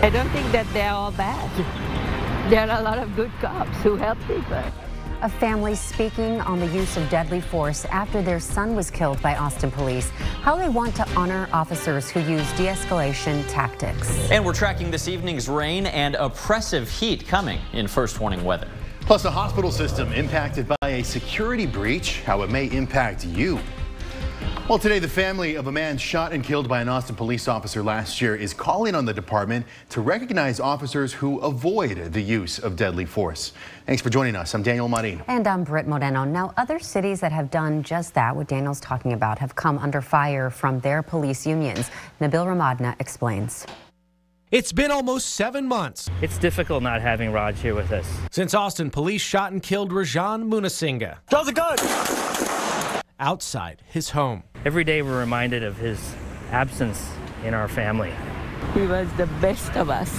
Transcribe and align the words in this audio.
I 0.00 0.10
don't 0.10 0.28
think 0.30 0.50
that 0.52 0.64
they're 0.72 0.92
all 0.92 1.10
bad. 1.10 1.50
There 2.50 2.70
are 2.70 2.80
a 2.80 2.82
lot 2.82 2.98
of 2.98 3.16
good 3.16 3.32
cops 3.40 3.76
who 3.82 3.96
help 3.96 4.16
people. 4.28 4.62
A 5.22 5.28
family 5.28 5.74
speaking 5.74 6.40
on 6.42 6.60
the 6.60 6.68
use 6.68 6.96
of 6.96 7.10
deadly 7.10 7.40
force 7.40 7.84
after 7.86 8.22
their 8.22 8.38
son 8.38 8.76
was 8.76 8.92
killed 8.92 9.20
by 9.20 9.34
Austin 9.34 9.72
police. 9.72 10.10
How 10.42 10.54
they 10.54 10.68
want 10.68 10.94
to 10.94 11.08
honor 11.16 11.48
officers 11.52 12.08
who 12.08 12.20
use 12.20 12.48
de 12.52 12.66
escalation 12.66 13.44
tactics. 13.48 14.30
And 14.30 14.46
we're 14.46 14.54
tracking 14.54 14.92
this 14.92 15.08
evening's 15.08 15.48
rain 15.48 15.86
and 15.86 16.14
oppressive 16.14 16.88
heat 16.88 17.26
coming 17.26 17.58
in 17.72 17.88
first 17.88 18.20
warning 18.20 18.44
weather. 18.44 18.68
Plus, 19.00 19.24
a 19.24 19.30
hospital 19.32 19.72
system 19.72 20.12
impacted 20.12 20.68
by 20.68 20.88
a 20.88 21.02
security 21.02 21.66
breach, 21.66 22.20
how 22.20 22.42
it 22.42 22.50
may 22.50 22.66
impact 22.70 23.24
you. 23.24 23.58
Well, 24.68 24.78
today, 24.78 24.98
the 24.98 25.08
family 25.08 25.54
of 25.54 25.66
a 25.66 25.72
man 25.72 25.96
shot 25.96 26.34
and 26.34 26.44
killed 26.44 26.68
by 26.68 26.82
an 26.82 26.90
Austin 26.90 27.16
police 27.16 27.48
officer 27.48 27.82
last 27.82 28.20
year 28.20 28.36
is 28.36 28.52
calling 28.52 28.94
on 28.94 29.06
the 29.06 29.14
department 29.14 29.64
to 29.88 30.02
recognize 30.02 30.60
officers 30.60 31.10
who 31.10 31.38
avoid 31.38 32.12
the 32.12 32.20
use 32.20 32.58
of 32.58 32.76
deadly 32.76 33.06
force. 33.06 33.54
Thanks 33.86 34.02
for 34.02 34.10
joining 34.10 34.36
us. 34.36 34.52
I'm 34.52 34.62
Daniel 34.62 34.86
Marin. 34.86 35.22
And 35.26 35.48
I'm 35.48 35.64
Britt 35.64 35.88
Moreno. 35.88 36.24
Now, 36.24 36.52
other 36.58 36.78
cities 36.78 37.18
that 37.20 37.32
have 37.32 37.50
done 37.50 37.82
just 37.82 38.12
that, 38.12 38.36
what 38.36 38.46
Daniel's 38.46 38.80
talking 38.80 39.14
about, 39.14 39.38
have 39.38 39.54
come 39.54 39.78
under 39.78 40.02
fire 40.02 40.50
from 40.50 40.80
their 40.80 41.02
police 41.02 41.46
unions. 41.46 41.90
Nabil 42.20 42.44
Remadna 42.44 42.94
explains. 43.00 43.64
It's 44.50 44.72
been 44.72 44.90
almost 44.90 45.30
seven 45.30 45.66
months. 45.66 46.10
It's 46.20 46.36
difficult 46.36 46.82
not 46.82 47.00
having 47.00 47.32
Raj 47.32 47.58
here 47.58 47.74
with 47.74 47.90
us. 47.90 48.06
Since 48.30 48.52
Austin 48.52 48.90
police 48.90 49.22
shot 49.22 49.50
and 49.52 49.62
killed 49.62 49.92
Rajan 49.92 50.46
Moonesinghe. 50.46 51.16
Draws 51.30 51.48
a 51.48 51.52
gun! 51.54 51.78
Outside 53.20 53.82
his 53.84 54.10
home. 54.10 54.44
Every 54.64 54.84
day 54.84 55.02
we're 55.02 55.18
reminded 55.18 55.64
of 55.64 55.76
his 55.76 56.14
absence 56.52 57.10
in 57.44 57.52
our 57.52 57.66
family. 57.66 58.12
He 58.74 58.82
was 58.82 59.12
the 59.16 59.26
best 59.40 59.76
of 59.76 59.90
us. 59.90 60.10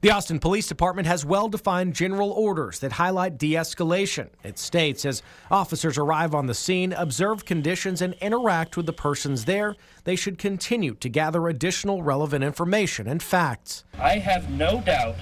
The 0.00 0.12
Austin 0.12 0.38
Police 0.38 0.68
Department 0.68 1.08
has 1.08 1.24
well 1.24 1.48
defined 1.48 1.94
general 1.94 2.30
orders 2.30 2.78
that 2.78 2.92
highlight 2.92 3.36
de 3.36 3.54
escalation. 3.54 4.28
It 4.44 4.56
states 4.56 5.04
as 5.04 5.24
officers 5.50 5.98
arrive 5.98 6.32
on 6.36 6.46
the 6.46 6.54
scene, 6.54 6.92
observe 6.92 7.44
conditions, 7.44 8.00
and 8.00 8.14
interact 8.20 8.76
with 8.76 8.86
the 8.86 8.92
persons 8.92 9.44
there, 9.44 9.74
they 10.04 10.14
should 10.14 10.38
continue 10.38 10.94
to 10.94 11.08
gather 11.08 11.48
additional 11.48 12.04
relevant 12.04 12.44
information 12.44 13.08
and 13.08 13.20
facts. 13.20 13.82
I 13.98 14.18
have 14.18 14.48
no 14.48 14.80
doubt 14.80 15.16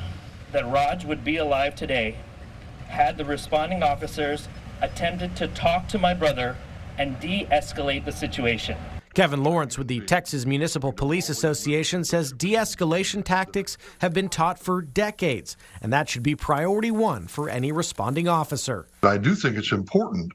that 0.53 0.71
Raj 0.71 1.07
would 1.07 1.25
be 1.25 1.39
alive 1.39 1.75
today 1.75 2.19
had 2.89 3.17
the 3.17 3.25
responding 3.25 3.83
officers 3.83 4.49
attempted 4.83 5.35
to 5.37 5.49
talk 5.49 5.89
to 5.89 5.99
my 5.99 6.13
brother 6.13 6.57
and 6.99 7.19
de 7.21 7.45
escalate 7.47 8.05
the 8.05 8.13
situation. 8.13 8.77
Kevin 9.15 9.43
Lawrence 9.43 9.79
with 9.79 9.89
the 9.89 10.01
Texas 10.01 10.45
Municipal 10.45 10.93
Police 10.93 11.31
Association 11.31 12.05
says 12.05 12.33
de 12.33 12.53
escalation 12.53 13.25
tactics 13.25 13.79
have 14.01 14.13
been 14.13 14.29
taught 14.29 14.59
for 14.59 14.83
decades, 14.83 15.57
and 15.81 15.91
that 15.91 16.09
should 16.09 16.23
be 16.23 16.37
priority 16.37 16.91
one 16.91 17.27
for 17.27 17.49
any 17.49 17.73
responding 17.73 18.29
officer. 18.29 18.87
I 19.03 19.17
do 19.17 19.35
think 19.35 19.57
it's 19.57 19.73
important 19.73 20.33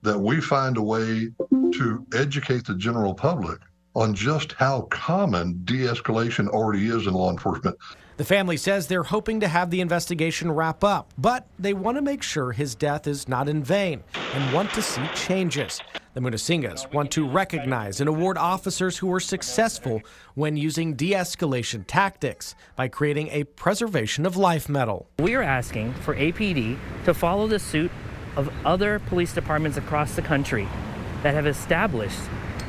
that 0.00 0.18
we 0.18 0.40
find 0.40 0.78
a 0.78 0.82
way 0.82 1.28
to 1.50 2.06
educate 2.14 2.64
the 2.64 2.74
general 2.74 3.12
public 3.12 3.60
on 3.94 4.14
just 4.14 4.52
how 4.52 4.82
common 4.90 5.60
de 5.64 5.80
escalation 5.80 6.48
already 6.48 6.86
is 6.86 7.06
in 7.06 7.12
law 7.12 7.30
enforcement. 7.30 7.76
The 8.18 8.24
family 8.24 8.58
says 8.58 8.86
they're 8.86 9.02
hoping 9.02 9.40
to 9.40 9.48
have 9.48 9.70
the 9.70 9.80
investigation 9.80 10.52
wrap 10.52 10.84
up, 10.84 11.12
but 11.16 11.46
they 11.58 11.72
want 11.72 11.96
to 11.96 12.02
make 12.02 12.22
sure 12.22 12.52
his 12.52 12.74
death 12.74 13.06
is 13.06 13.26
not 13.26 13.48
in 13.48 13.64
vain 13.64 14.02
and 14.34 14.52
want 14.52 14.70
to 14.74 14.82
see 14.82 15.06
changes. 15.14 15.80
The 16.12 16.20
Moonesinghes 16.20 16.92
want 16.92 17.10
to 17.12 17.26
recognize 17.26 18.00
and 18.00 18.08
award 18.08 18.36
officers 18.36 18.98
who 18.98 19.06
were 19.06 19.20
successful 19.20 20.02
when 20.34 20.58
using 20.58 20.94
de 20.94 21.12
escalation 21.12 21.84
tactics 21.86 22.54
by 22.76 22.88
creating 22.88 23.28
a 23.30 23.44
Preservation 23.44 24.26
of 24.26 24.36
Life 24.36 24.68
medal. 24.68 25.08
We 25.18 25.34
are 25.34 25.42
asking 25.42 25.94
for 25.94 26.14
APD 26.14 26.76
to 27.06 27.14
follow 27.14 27.46
the 27.46 27.58
suit 27.58 27.90
of 28.36 28.52
other 28.66 28.98
police 28.98 29.32
departments 29.32 29.78
across 29.78 30.14
the 30.14 30.22
country 30.22 30.68
that 31.22 31.32
have 31.32 31.46
established 31.46 32.20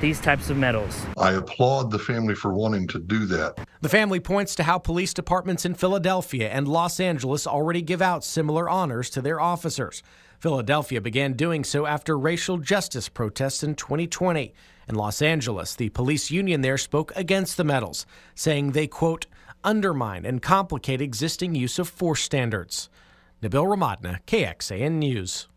these 0.01 0.19
types 0.19 0.49
of 0.49 0.57
medals. 0.57 1.05
I 1.17 1.33
applaud 1.33 1.91
the 1.91 1.99
family 1.99 2.35
for 2.35 2.53
wanting 2.53 2.87
to 2.87 2.99
do 2.99 3.25
that. 3.27 3.67
The 3.81 3.89
family 3.89 4.19
points 4.19 4.55
to 4.55 4.63
how 4.63 4.77
police 4.77 5.13
departments 5.13 5.65
in 5.65 5.75
Philadelphia 5.75 6.49
and 6.49 6.67
Los 6.67 6.99
Angeles 6.99 7.47
already 7.47 7.81
give 7.81 8.01
out 8.01 8.23
similar 8.23 8.69
honors 8.69 9.09
to 9.11 9.21
their 9.21 9.39
officers. 9.39 10.03
Philadelphia 10.39 10.99
began 10.99 11.33
doing 11.33 11.63
so 11.63 11.85
after 11.85 12.17
racial 12.17 12.57
justice 12.57 13.07
protests 13.07 13.63
in 13.63 13.75
2020. 13.75 14.53
In 14.89 14.95
Los 14.95 15.21
Angeles, 15.21 15.75
the 15.75 15.89
police 15.89 16.29
union 16.29 16.61
there 16.61 16.77
spoke 16.77 17.13
against 17.15 17.55
the 17.55 17.63
medals, 17.63 18.05
saying 18.35 18.71
they, 18.71 18.87
quote, 18.87 19.25
undermine 19.63 20.25
and 20.25 20.41
complicate 20.41 21.01
existing 21.01 21.55
use 21.55 21.79
of 21.79 21.87
force 21.87 22.21
standards. 22.21 22.89
Nabil 23.41 23.65
Remadna, 23.65 24.19
KXAN 24.27 24.93
News. 24.93 25.47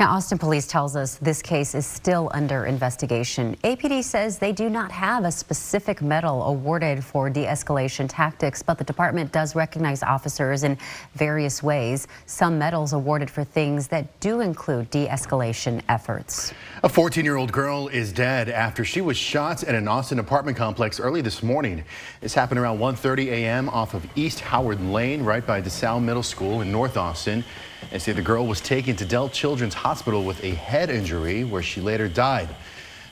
Now, 0.00 0.12
Austin 0.12 0.38
Police 0.38 0.66
tells 0.66 0.96
us 0.96 1.16
this 1.16 1.42
case 1.42 1.74
is 1.74 1.84
still 1.84 2.30
under 2.32 2.64
investigation. 2.64 3.54
APD 3.62 4.02
says 4.02 4.38
they 4.38 4.50
do 4.50 4.70
not 4.70 4.90
have 4.90 5.26
a 5.26 5.30
specific 5.30 6.00
medal 6.00 6.42
awarded 6.44 7.04
for 7.04 7.28
de-escalation 7.28 8.06
tactics, 8.08 8.62
but 8.62 8.78
the 8.78 8.84
department 8.84 9.30
does 9.30 9.54
recognize 9.54 10.02
officers 10.02 10.64
in 10.64 10.78
various 11.16 11.62
ways. 11.62 12.08
Some 12.24 12.58
medals 12.58 12.94
awarded 12.94 13.28
for 13.28 13.44
things 13.44 13.88
that 13.88 14.18
do 14.20 14.40
include 14.40 14.88
de-escalation 14.88 15.82
efforts. 15.90 16.54
A 16.82 16.88
14-year-old 16.88 17.52
girl 17.52 17.88
is 17.88 18.10
dead 18.10 18.48
after 18.48 18.86
she 18.86 19.02
was 19.02 19.18
shot 19.18 19.64
at 19.64 19.74
an 19.74 19.86
Austin 19.86 20.18
apartment 20.18 20.56
complex 20.56 20.98
early 20.98 21.20
this 21.20 21.42
morning. 21.42 21.84
This 22.22 22.32
happened 22.32 22.58
around 22.58 22.78
1.30 22.78 23.26
a.m. 23.26 23.68
off 23.68 23.92
of 23.92 24.06
East 24.16 24.40
Howard 24.40 24.80
Lane, 24.80 25.22
right 25.22 25.46
by 25.46 25.60
Dessau 25.60 26.02
Middle 26.02 26.22
School 26.22 26.62
in 26.62 26.72
North 26.72 26.96
Austin. 26.96 27.44
They 27.90 27.98
say 27.98 28.12
the 28.12 28.22
girl 28.22 28.46
was 28.46 28.60
taken 28.60 28.94
to 28.96 29.04
Dell 29.06 29.28
Children's 29.28 29.74
Hospital 29.74 29.89
with 30.24 30.44
a 30.44 30.50
head 30.50 30.88
injury 30.88 31.42
where 31.44 31.62
she 31.62 31.80
later 31.80 32.08
died. 32.08 32.48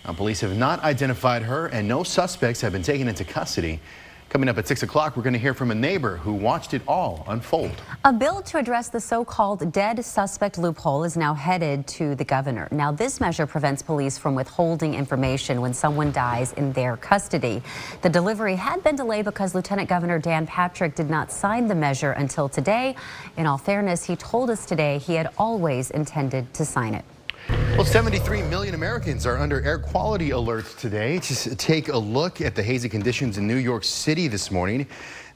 Now, 0.04 0.12
police 0.12 0.40
have 0.42 0.56
not 0.56 0.80
identified 0.84 1.42
her 1.42 1.66
and 1.66 1.88
no 1.88 2.02
suspects 2.04 2.60
have 2.60 2.72
been 2.72 2.82
taken 2.82 3.08
into 3.08 3.24
custody. 3.24 3.80
Coming 4.28 4.50
up 4.50 4.58
at 4.58 4.68
6 4.68 4.82
o'clock, 4.82 5.16
we're 5.16 5.22
going 5.22 5.32
to 5.32 5.38
hear 5.38 5.54
from 5.54 5.70
a 5.70 5.74
neighbor 5.74 6.18
who 6.18 6.34
watched 6.34 6.74
it 6.74 6.82
all 6.86 7.24
unfold. 7.28 7.72
A 8.04 8.12
bill 8.12 8.42
to 8.42 8.58
address 8.58 8.90
the 8.90 9.00
so-called 9.00 9.72
dead 9.72 10.04
suspect 10.04 10.58
loophole 10.58 11.04
is 11.04 11.16
now 11.16 11.32
headed 11.32 11.86
to 11.86 12.14
the 12.14 12.24
governor. 12.24 12.68
Now, 12.70 12.92
this 12.92 13.20
measure 13.20 13.46
prevents 13.46 13.80
police 13.80 14.18
from 14.18 14.34
withholding 14.34 14.92
information 14.92 15.62
when 15.62 15.72
someone 15.72 16.12
dies 16.12 16.52
in 16.52 16.74
their 16.74 16.98
custody. 16.98 17.62
The 18.02 18.10
delivery 18.10 18.56
had 18.56 18.84
been 18.84 18.96
delayed 18.96 19.24
because 19.24 19.54
Lieutenant 19.54 19.88
Governor 19.88 20.18
Dan 20.18 20.46
Patrick 20.46 20.94
did 20.94 21.08
not 21.08 21.32
sign 21.32 21.66
the 21.66 21.74
measure 21.74 22.12
until 22.12 22.50
today. 22.50 22.96
In 23.38 23.46
all 23.46 23.58
fairness, 23.58 24.04
he 24.04 24.14
told 24.14 24.50
us 24.50 24.66
today 24.66 24.98
he 24.98 25.14
had 25.14 25.30
always 25.38 25.90
intended 25.90 26.52
to 26.52 26.66
sign 26.66 26.92
it. 26.92 27.04
Well, 27.50 27.84
73 27.84 28.42
million 28.42 28.74
Americans 28.74 29.24
are 29.24 29.38
under 29.38 29.62
air 29.62 29.78
quality 29.78 30.30
alerts 30.30 30.76
today. 30.78 31.18
Just 31.18 31.58
take 31.58 31.88
a 31.88 31.96
look 31.96 32.40
at 32.40 32.54
the 32.54 32.62
hazy 32.62 32.88
conditions 32.88 33.38
in 33.38 33.46
New 33.46 33.56
York 33.56 33.84
City 33.84 34.28
this 34.28 34.50
morning. 34.50 34.86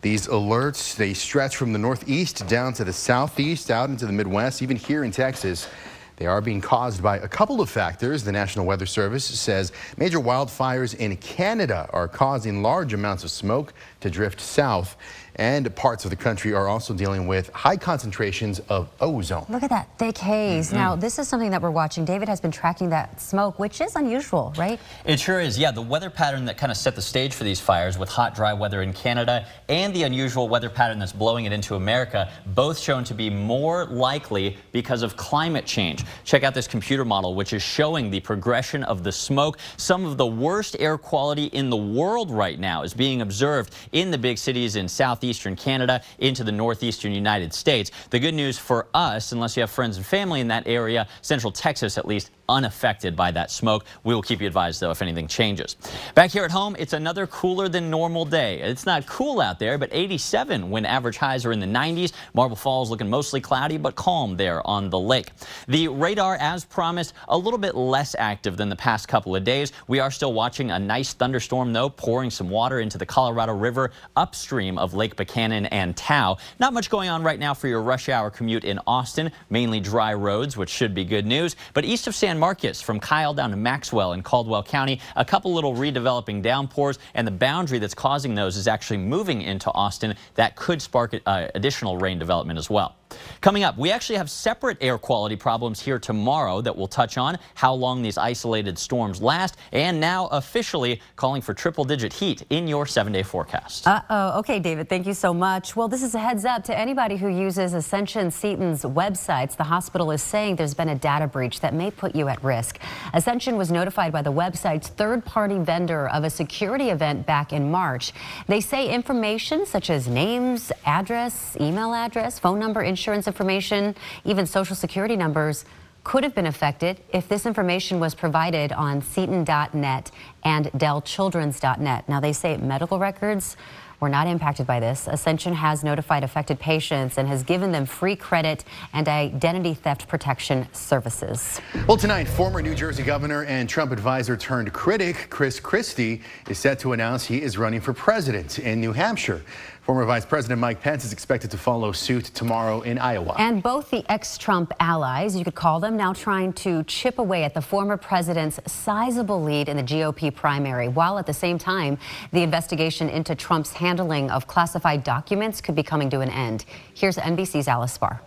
These 0.01 0.27
alerts, 0.27 0.97
they 0.97 1.15
stretch 1.15 1.57
from 1.57 1.73
the 1.73 1.79
northeast 1.79 2.47
down 2.49 2.73
to 2.75 2.85
the 2.85 2.93
southeast, 2.93 3.71
out 3.71 3.89
into 3.89 4.07
the 4.07 4.13
Midwest, 4.13 4.61
even 4.61 4.77
here 4.77 5.05
in 5.05 5.13
Texas. 5.13 5.69
They 6.17 6.27
are 6.27 6.41
being 6.41 6.61
caused 6.61 7.03
by 7.03 7.19
a 7.19 7.29
couple 7.29 7.61
of 7.61 7.71
factors. 7.71 8.25
The 8.25 8.33
National 8.33 8.67
Weather 8.67 8.87
Service 8.87 9.25
says 9.25 9.73
major 9.97 10.19
wildfires 10.19 10.95
in 10.95 11.17
Canada 11.17 11.89
are 11.93 12.09
causing 12.09 12.63
large 12.63 12.93
amounts 12.93 13.25
of 13.25 13.31
smoke 13.31 13.73
to 14.01 14.11
drift 14.11 14.41
south 14.41 14.97
and 15.37 15.75
parts 15.75 16.05
of 16.05 16.11
the 16.11 16.17
country 16.17 16.53
are 16.53 16.69
also 16.69 16.95
dealing 16.95 17.27
with 17.27 17.51
high 17.53 17.77
concentrations 17.77 18.61
of 18.69 18.89
ozone. 19.01 19.47
Look 19.49 19.63
at 19.63 19.71
that 19.71 19.89
thick 19.99 20.19
haze. 20.19 20.71
Mm 20.71 20.77
-hmm. 20.77 20.83
Now, 20.83 20.97
this 20.97 21.19
is 21.19 21.29
something 21.29 21.51
that 21.51 21.63
we're 21.63 21.79
watching. 21.83 22.05
David 22.05 22.29
has 22.29 22.41
been 22.41 22.51
tracking 22.51 22.91
that 22.91 23.21
smoke, 23.21 23.59
which 23.59 23.81
is 23.81 23.97
unusual, 23.97 24.53
right? 24.57 24.79
It 25.05 25.21
sure 25.21 25.41
is. 25.41 25.59
Yeah, 25.59 25.75
the 25.75 25.89
weather 25.89 26.11
pattern 26.11 26.45
that 26.47 26.57
kind 26.59 26.71
of 26.71 26.77
set 26.77 26.95
the 26.95 27.03
stage 27.03 27.33
for 27.35 27.45
these 27.45 27.63
fires 27.63 27.99
with 27.99 28.11
hot, 28.11 28.35
dry 28.35 28.53
weather 28.53 28.83
in 28.83 28.93
Canada 28.93 29.45
and 29.69 29.95
the 29.95 30.05
unusual 30.05 30.49
weather 30.49 30.71
pattern 30.71 30.99
that's 30.99 31.17
blowing 31.17 31.47
it 31.47 31.53
into 31.53 31.75
America, 31.75 32.29
both 32.55 32.79
shown 32.79 33.05
to 33.05 33.15
be 33.15 33.31
more 33.31 33.87
likely 33.87 34.57
because 34.73 35.03
of 35.03 35.17
climate 35.17 35.67
change. 35.67 36.05
Check 36.25 36.43
out 36.43 36.55
this 36.55 36.69
computer 36.69 37.05
model, 37.05 37.35
which 37.35 37.53
is 37.53 37.63
showing 37.63 38.11
the 38.11 38.21
progression 38.21 38.85
of 38.85 39.03
the 39.03 39.13
smoke. 39.13 39.59
Some 39.77 40.05
of 40.05 40.17
the 40.17 40.27
worst 40.27 40.77
air 40.79 40.99
quality 40.99 41.47
in 41.47 41.71
the 41.71 41.77
world 41.77 42.31
right 42.31 42.59
now 42.59 42.83
is 42.83 42.95
being 42.95 43.23
observed 43.23 43.75
in 43.93 44.11
the 44.11 44.19
big 44.19 44.39
cities 44.39 44.77
in 44.77 44.89
South 44.89 45.22
southeastern 45.23 45.55
Canada 45.55 46.03
into 46.19 46.43
the 46.43 46.51
northeastern 46.51 47.13
United 47.13 47.55
States. 47.55 47.93
The 48.11 48.19
good 48.19 48.35
news 48.35 48.59
for 48.59 48.89
us, 48.93 49.31
unless 49.31 49.57
you 49.57 49.61
have 49.61 49.71
friends 49.71 49.97
and 49.97 50.05
family 50.05 50.41
in 50.41 50.49
that 50.49 50.67
area, 50.67 51.07
central 51.21 51.53
Texas 51.53 51.97
at 51.97 52.07
least, 52.07 52.33
unaffected 52.49 53.17
by 53.17 53.31
that 53.31 53.51
smoke. 53.51 53.85
We 54.05 54.15
will 54.15 54.23
keep 54.23 54.41
you 54.41 54.47
advised, 54.47 54.81
though, 54.81 54.91
if 54.91 55.03
anything 55.03 55.27
changes. 55.27 55.77
Back 56.15 56.31
here 56.31 56.45
at 56.45 56.51
home, 56.51 56.77
it's 56.79 56.93
another 56.93 57.27
cooler 57.27 57.69
than 57.69 57.91
normal 57.91 58.25
day. 58.25 58.61
It's 58.61 58.87
not 58.87 59.07
cool 59.07 59.41
out 59.41 59.59
there, 59.59 59.79
but 59.79 59.89
87 59.93 60.71
when 60.71 60.85
average 60.85 61.17
highs 61.17 61.45
are 61.45 61.53
in 61.53 61.61
the 61.61 61.67
90s. 61.67 62.13
Marble 62.35 62.57
Falls 62.57 62.91
looking 62.91 63.09
mostly 63.09 63.41
cloudy, 63.41 63.79
but 63.79 63.95
calm 63.95 64.37
there 64.37 64.67
on 64.67 64.91
the 64.91 64.99
lake. 64.99 65.31
The 65.69 65.89
radar, 65.89 66.37
as 66.37 66.65
promised, 66.65 67.15
a 67.29 67.37
little 67.37 67.59
bit 67.59 67.75
less 67.75 68.15
active 68.19 68.57
than 68.57 68.69
the 68.69 68.77
past 68.77 69.09
couple 69.09 69.35
of 69.35 69.45
days. 69.45 69.73
We 69.89 70.01
are 70.01 70.11
still 70.11 70.33
watching 70.33 70.71
a 70.71 70.79
nice 70.79 71.13
thunderstorm, 71.13 71.73
though, 71.73 71.89
pouring 71.89 72.31
some 72.31 72.51
water 72.51 72.81
into 72.81 72.99
the 72.99 73.07
Colorado 73.07 73.55
River 73.55 73.91
upstream 74.17 74.79
of 74.79 74.95
Lake 74.95 75.17
Buchanan 75.17 75.67
and 75.67 75.97
Taos. 75.97 76.39
Not 76.59 76.73
much 76.73 76.91
going 76.91 77.09
on 77.09 77.23
right 77.23 77.39
now 77.39 77.55
for 77.55 77.69
your 77.69 77.83
rush 77.83 78.09
hour 78.09 78.31
commute 78.31 78.65
in 78.65 78.79
Austin, 78.87 79.31
mainly 79.51 79.81
dry 79.81 80.15
roads, 80.15 80.57
which 80.57 80.71
should 80.71 80.95
be 80.95 81.05
good 81.05 81.27
news. 81.27 81.57
But 81.75 81.85
east 81.85 82.07
of 82.07 82.15
San 82.15 82.32
Marcos, 82.39 82.81
from 82.81 83.01
Kyle 83.01 83.35
down 83.35 83.51
to 83.51 83.57
Maxwell 83.57 84.13
in 84.13 84.23
Caldwell 84.23 84.63
County, 84.63 85.01
a 85.17 85.25
couple 85.25 85.53
little 85.53 85.75
redeveloping 85.75 86.43
downpours, 86.43 86.99
and 87.15 87.27
the 87.27 87.33
boundary 87.33 87.79
that's 87.79 87.95
causing 87.95 88.35
those 88.35 88.57
is 88.57 88.69
actually 88.69 88.99
moving 88.99 89.43
into 89.43 89.71
Austin. 89.73 90.15
That 90.35 90.57
could 90.57 90.81
spark 90.83 91.15
uh, 91.27 91.49
additional 91.55 91.99
rain 91.99 92.19
development 92.19 92.59
as 92.59 92.71
well. 92.71 92.97
Coming 93.41 93.65
up, 93.65 93.77
we 93.77 93.91
actually 93.91 94.17
have 94.17 94.31
separate 94.31 94.79
air 94.81 94.99
quality 94.99 95.37
problems 95.37 95.81
here 95.81 95.99
tomorrow 95.99 96.61
that 96.61 96.77
we'll 96.77 96.87
touch 96.87 97.19
on, 97.19 97.39
how 97.55 97.75
long 97.75 98.03
these 98.03 98.17
isolated 98.17 98.79
storms 98.79 99.21
last, 99.21 99.57
and 99.73 100.01
now 100.01 100.27
officially 100.29 101.01
calling 101.17 101.43
for 101.43 101.53
triple 101.53 101.85
digit 101.85 102.13
heat 102.13 102.45
in 102.51 102.67
your 102.67 102.87
seven 102.87 103.13
day 103.13 103.23
forecast. 103.23 103.87
Uh-oh. 103.87 104.39
Okay, 104.41 104.59
David, 104.59 104.89
thank 104.89 105.07
you 105.07 105.15
so 105.15 105.35
much. 105.35 105.77
Well, 105.77 105.89
this 105.89 106.03
is 106.03 106.15
a 106.15 106.19
heads 106.19 106.45
up 106.45 106.65
to 106.65 106.79
anybody 106.79 107.17
who 107.17 107.29
uses 107.29 107.75
Ascension 107.75 108.31
Seton's 108.31 108.83
websites. 108.83 109.57
The 109.57 109.65
hospital 109.65 110.11
is 110.11 110.23
saying 110.23 110.57
there's 110.57 110.75
been 110.75 110.89
a 110.89 110.95
data 110.95 111.27
breach 111.27 111.61
that 111.61 111.75
may 111.75 111.91
put 111.91 112.15
you 112.15 112.29
at 112.29 112.43
risk. 112.43 112.79
Ascension 113.13 113.57
was 113.57 113.71
notified 113.71 114.13
by 114.13 114.23
the 114.23 114.33
website's 114.33 114.89
third 114.89 115.25
party 115.25 115.59
vendor 115.59 116.09
of 116.09 116.25
a 116.25 116.31
security 116.31 116.91
event 116.91 117.27
back 117.27 117.53
in 117.53 117.71
March. 117.71 118.13
They 118.47 118.61
say 118.61 118.89
information 118.89 119.67
such 119.67 119.91
as 119.91 120.09
names, 120.09 120.73
address, 120.87 121.57
email 121.61 121.93
address, 121.93 122.39
phone 122.39 122.59
number, 122.59 122.83
insurance, 122.83 123.02
insurance 123.03 123.27
information, 123.27 123.97
even 124.25 124.47
social 124.47 124.77
security 124.77 125.17
numbers 125.17 125.65
could 126.05 126.23
have 126.23 126.37
been 126.37 126.47
affected 126.47 127.01
if 127.13 127.29
this 127.29 127.47
information 127.47 127.99
was 127.99 128.15
provided 128.15 128.71
on 128.71 129.03
Seton.net 129.03 130.13
and 130.45 130.67
DellChildren's.net. 130.67 132.09
Now, 132.09 132.21
they 132.21 132.33
say 132.33 132.57
medical 132.59 133.01
records 133.01 133.57
were 134.03 134.09
not 134.09 134.27
impacted 134.27 134.67
by 134.67 134.81
this. 134.81 135.07
Ascension 135.07 135.55
has 135.55 135.85
notified 135.85 136.25
affected 136.25 136.59
patients 136.59 137.17
and 137.17 137.29
has 137.29 137.45
given 137.45 137.71
them 137.71 137.87
free 137.87 138.17
credit 138.17 138.65
and 138.93 139.09
identity 139.09 139.75
theft 139.75 140.09
protection 140.09 140.67
services. 140.75 141.61
Well, 141.87 141.97
tonight, 141.97 142.27
former 142.27 142.61
New 142.61 142.75
Jersey 142.75 143.05
governor 143.05 143.45
and 143.45 143.69
Trump 143.69 143.93
advisor 143.93 144.37
turned 144.37 144.73
critic 144.73 145.29
Chris 145.31 145.61
Christie 145.61 146.21
is 146.51 146.59
set 146.59 146.81
to 146.81 146.93
announce 146.93 147.25
he 147.25 147.41
is 147.41 147.57
running 147.57 147.81
for 147.81 147.93
president 147.93 148.59
in 148.59 148.81
New 148.81 148.93
Hampshire. 148.93 149.43
Former 149.83 150.05
Vice 150.05 150.25
President 150.25 150.61
Mike 150.61 150.81
Pence 150.81 151.05
is 151.05 151.13
expected 151.13 151.51
to 151.51 151.59
follow 151.59 151.91
suit 151.91 152.27
tomorrow 152.27 152.83
in 152.83 152.99
Iowa. 152.99 153.35
And 153.39 153.61
both 153.65 153.91
the 153.91 154.05
ex-Trump 154.09 154.73
allies, 154.79 155.37
you 155.37 155.43
could 155.43 155.57
call 155.57 155.81
them, 155.81 155.97
now 155.97 156.13
trying 156.13 156.53
to 156.53 156.85
chip 156.85 157.19
away 157.19 157.43
at 157.43 157.53
the 157.53 157.61
former 157.61 157.97
president's 157.97 158.61
sizable 158.73 159.43
lead 159.43 159.69
in 159.69 159.77
the 159.77 159.83
GOP 159.83 160.33
primary, 160.33 160.87
while 160.87 161.19
at 161.19 161.27
the 161.27 161.35
same 161.35 161.59
time, 161.59 161.99
the 162.31 162.43
investigation 162.43 163.09
into 163.09 163.35
Trump's 163.35 163.73
handling 163.73 163.92
of 164.31 164.47
classified 164.47 165.05
documents 165.05 165.61
could 165.61 165.75
be 165.75 165.83
coming 165.83 166.11
to 166.11 166.21
an 166.21 166.31
end. 166.31 166.65
Here's 166.95 167.17
NBC's 167.17 167.69
Alice 167.69 167.97
Barr. 167.99 168.21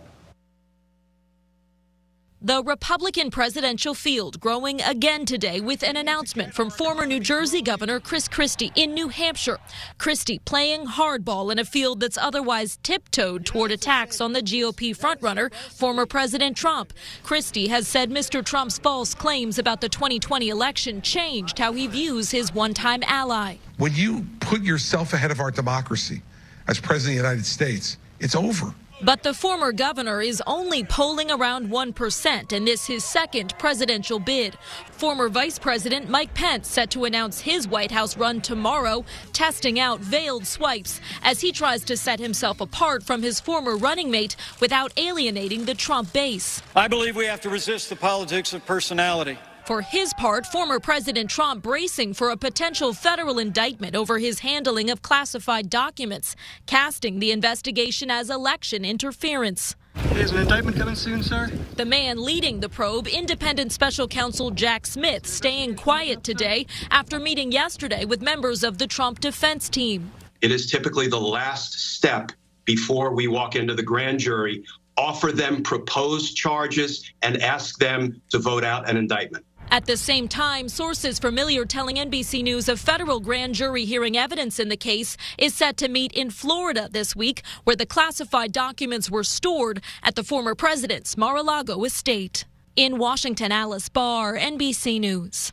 The 2.46 2.62
Republican 2.62 3.32
presidential 3.32 3.92
field 3.92 4.38
growing 4.38 4.80
again 4.80 5.26
today 5.26 5.58
with 5.58 5.82
an 5.82 5.96
announcement 5.96 6.54
from 6.54 6.70
former 6.70 7.04
New 7.04 7.18
Jersey 7.18 7.60
Governor 7.60 7.98
Chris 7.98 8.28
Christie 8.28 8.70
in 8.76 8.94
New 8.94 9.08
Hampshire. 9.08 9.58
Christie 9.98 10.38
playing 10.38 10.86
hardball 10.86 11.50
in 11.50 11.58
a 11.58 11.64
field 11.64 11.98
that's 11.98 12.16
otherwise 12.16 12.78
tiptoed 12.84 13.46
toward 13.46 13.72
attacks 13.72 14.20
on 14.20 14.32
the 14.32 14.42
GOP 14.42 14.96
frontrunner, 14.96 15.52
former 15.72 16.06
President 16.06 16.56
Trump. 16.56 16.92
Christie 17.24 17.66
has 17.66 17.88
said 17.88 18.10
Mr. 18.10 18.44
Trump's 18.44 18.78
false 18.78 19.12
claims 19.12 19.58
about 19.58 19.80
the 19.80 19.88
2020 19.88 20.48
election 20.48 21.02
changed 21.02 21.58
how 21.58 21.72
he 21.72 21.88
views 21.88 22.30
his 22.30 22.54
one 22.54 22.74
time 22.74 23.02
ally. 23.08 23.56
When 23.78 23.92
you 23.92 24.24
put 24.38 24.62
yourself 24.62 25.14
ahead 25.14 25.32
of 25.32 25.40
our 25.40 25.50
democracy 25.50 26.22
as 26.68 26.78
President 26.78 27.18
of 27.18 27.22
the 27.24 27.28
United 27.28 27.44
States, 27.44 27.96
it's 28.20 28.36
over. 28.36 28.72
But 29.02 29.22
the 29.22 29.34
former 29.34 29.72
governor 29.72 30.22
is 30.22 30.42
only 30.46 30.82
polling 30.82 31.30
around 31.30 31.68
1% 31.68 32.52
in 32.52 32.64
this 32.64 32.86
his 32.86 33.04
second 33.04 33.52
presidential 33.58 34.18
bid. 34.18 34.56
Former 34.90 35.28
Vice 35.28 35.58
President 35.58 36.08
Mike 36.08 36.32
Pence 36.32 36.66
set 36.66 36.90
to 36.92 37.04
announce 37.04 37.38
his 37.38 37.68
White 37.68 37.90
House 37.90 38.16
run 38.16 38.40
tomorrow, 38.40 39.04
testing 39.34 39.78
out 39.78 40.00
veiled 40.00 40.46
swipes 40.46 41.02
as 41.22 41.42
he 41.42 41.52
tries 41.52 41.84
to 41.84 41.96
set 41.96 42.18
himself 42.18 42.62
apart 42.62 43.02
from 43.02 43.22
his 43.22 43.38
former 43.38 43.76
running 43.76 44.10
mate 44.10 44.34
without 44.60 44.92
alienating 44.96 45.66
the 45.66 45.74
Trump 45.74 46.10
base. 46.14 46.62
I 46.74 46.88
believe 46.88 47.16
we 47.16 47.26
have 47.26 47.42
to 47.42 47.50
resist 47.50 47.90
the 47.90 47.96
politics 47.96 48.54
of 48.54 48.64
personality. 48.64 49.36
For 49.66 49.80
his 49.80 50.14
part, 50.14 50.46
former 50.46 50.78
President 50.78 51.28
Trump 51.28 51.64
bracing 51.64 52.14
for 52.14 52.30
a 52.30 52.36
potential 52.36 52.92
federal 52.92 53.40
indictment 53.40 53.96
over 53.96 54.18
his 54.18 54.38
handling 54.38 54.90
of 54.90 55.02
classified 55.02 55.68
documents, 55.68 56.36
casting 56.66 57.18
the 57.18 57.32
investigation 57.32 58.08
as 58.08 58.30
election 58.30 58.84
interference. 58.84 59.74
Is 60.12 60.30
an 60.30 60.38
indictment 60.38 60.76
coming 60.76 60.94
soon, 60.94 61.20
sir? 61.20 61.50
The 61.74 61.84
man 61.84 62.22
leading 62.22 62.60
the 62.60 62.68
probe, 62.68 63.08
independent 63.08 63.72
special 63.72 64.06
counsel 64.06 64.52
Jack 64.52 64.86
Smith, 64.86 65.26
staying 65.26 65.74
quiet 65.74 66.22
today 66.22 66.66
after 66.92 67.18
meeting 67.18 67.50
yesterday 67.50 68.04
with 68.04 68.22
members 68.22 68.62
of 68.62 68.78
the 68.78 68.86
Trump 68.86 69.18
defense 69.18 69.68
team. 69.68 70.12
It 70.42 70.52
is 70.52 70.70
typically 70.70 71.08
the 71.08 71.20
last 71.20 71.96
step 71.96 72.30
before 72.66 73.12
we 73.12 73.26
walk 73.26 73.56
into 73.56 73.74
the 73.74 73.82
grand 73.82 74.20
jury, 74.20 74.64
offer 74.96 75.32
them 75.32 75.64
proposed 75.64 76.36
charges, 76.36 77.10
and 77.22 77.42
ask 77.42 77.80
them 77.80 78.22
to 78.28 78.38
vote 78.38 78.62
out 78.62 78.88
an 78.88 78.96
indictment. 78.96 79.44
At 79.70 79.86
the 79.86 79.96
same 79.96 80.28
time, 80.28 80.68
sources 80.68 81.18
familiar 81.18 81.64
telling 81.64 81.96
NBC 81.96 82.42
News 82.42 82.68
a 82.68 82.76
federal 82.76 83.20
grand 83.20 83.54
jury 83.54 83.84
hearing 83.84 84.16
evidence 84.16 84.60
in 84.60 84.68
the 84.68 84.76
case 84.76 85.16
is 85.38 85.54
set 85.54 85.76
to 85.78 85.88
meet 85.88 86.12
in 86.12 86.30
Florida 86.30 86.88
this 86.90 87.16
week, 87.16 87.42
where 87.64 87.76
the 87.76 87.84
classified 87.84 88.52
documents 88.52 89.10
were 89.10 89.24
stored 89.24 89.82
at 90.02 90.14
the 90.14 90.22
former 90.22 90.54
president's 90.54 91.16
Mar-a-Lago 91.16 91.82
estate. 91.84 92.44
In 92.76 92.98
Washington, 92.98 93.52
Alice 93.52 93.88
Barr, 93.88 94.36
NBC 94.36 95.00
News. 95.00 95.52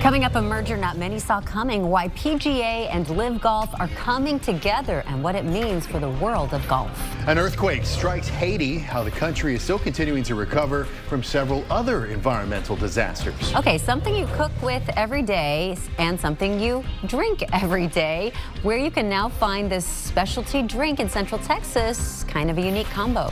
Coming 0.00 0.24
up, 0.24 0.34
a 0.34 0.40
merger 0.40 0.78
not 0.78 0.96
many 0.96 1.18
saw 1.18 1.42
coming, 1.42 1.90
why 1.90 2.08
PGA 2.08 2.88
and 2.90 3.06
LIV 3.10 3.38
Golf 3.42 3.78
are 3.78 3.88
coming 3.88 4.40
together 4.40 5.04
and 5.06 5.22
what 5.22 5.34
it 5.34 5.44
means 5.44 5.86
for 5.86 5.98
the 5.98 6.08
world 6.08 6.54
of 6.54 6.66
golf. 6.66 6.90
An 7.28 7.38
earthquake 7.38 7.84
strikes 7.84 8.26
Haiti, 8.26 8.78
how 8.78 9.02
the 9.02 9.10
country 9.10 9.54
is 9.54 9.62
still 9.62 9.78
continuing 9.78 10.22
to 10.22 10.34
recover 10.34 10.84
from 11.06 11.22
several 11.22 11.66
other 11.70 12.06
environmental 12.06 12.76
disasters. 12.76 13.54
Okay, 13.54 13.76
something 13.76 14.16
you 14.16 14.26
cook 14.32 14.52
with 14.62 14.82
every 14.96 15.20
day 15.20 15.76
and 15.98 16.18
something 16.18 16.58
you 16.58 16.82
drink 17.06 17.44
every 17.52 17.86
day, 17.86 18.32
where 18.62 18.78
you 18.78 18.90
can 18.90 19.06
now 19.06 19.28
find 19.28 19.70
this 19.70 19.84
specialty 19.84 20.62
drink 20.62 20.98
in 20.98 21.10
Central 21.10 21.38
Texas, 21.42 22.24
kind 22.24 22.50
of 22.50 22.56
a 22.56 22.62
unique 22.62 22.88
combo. 22.88 23.30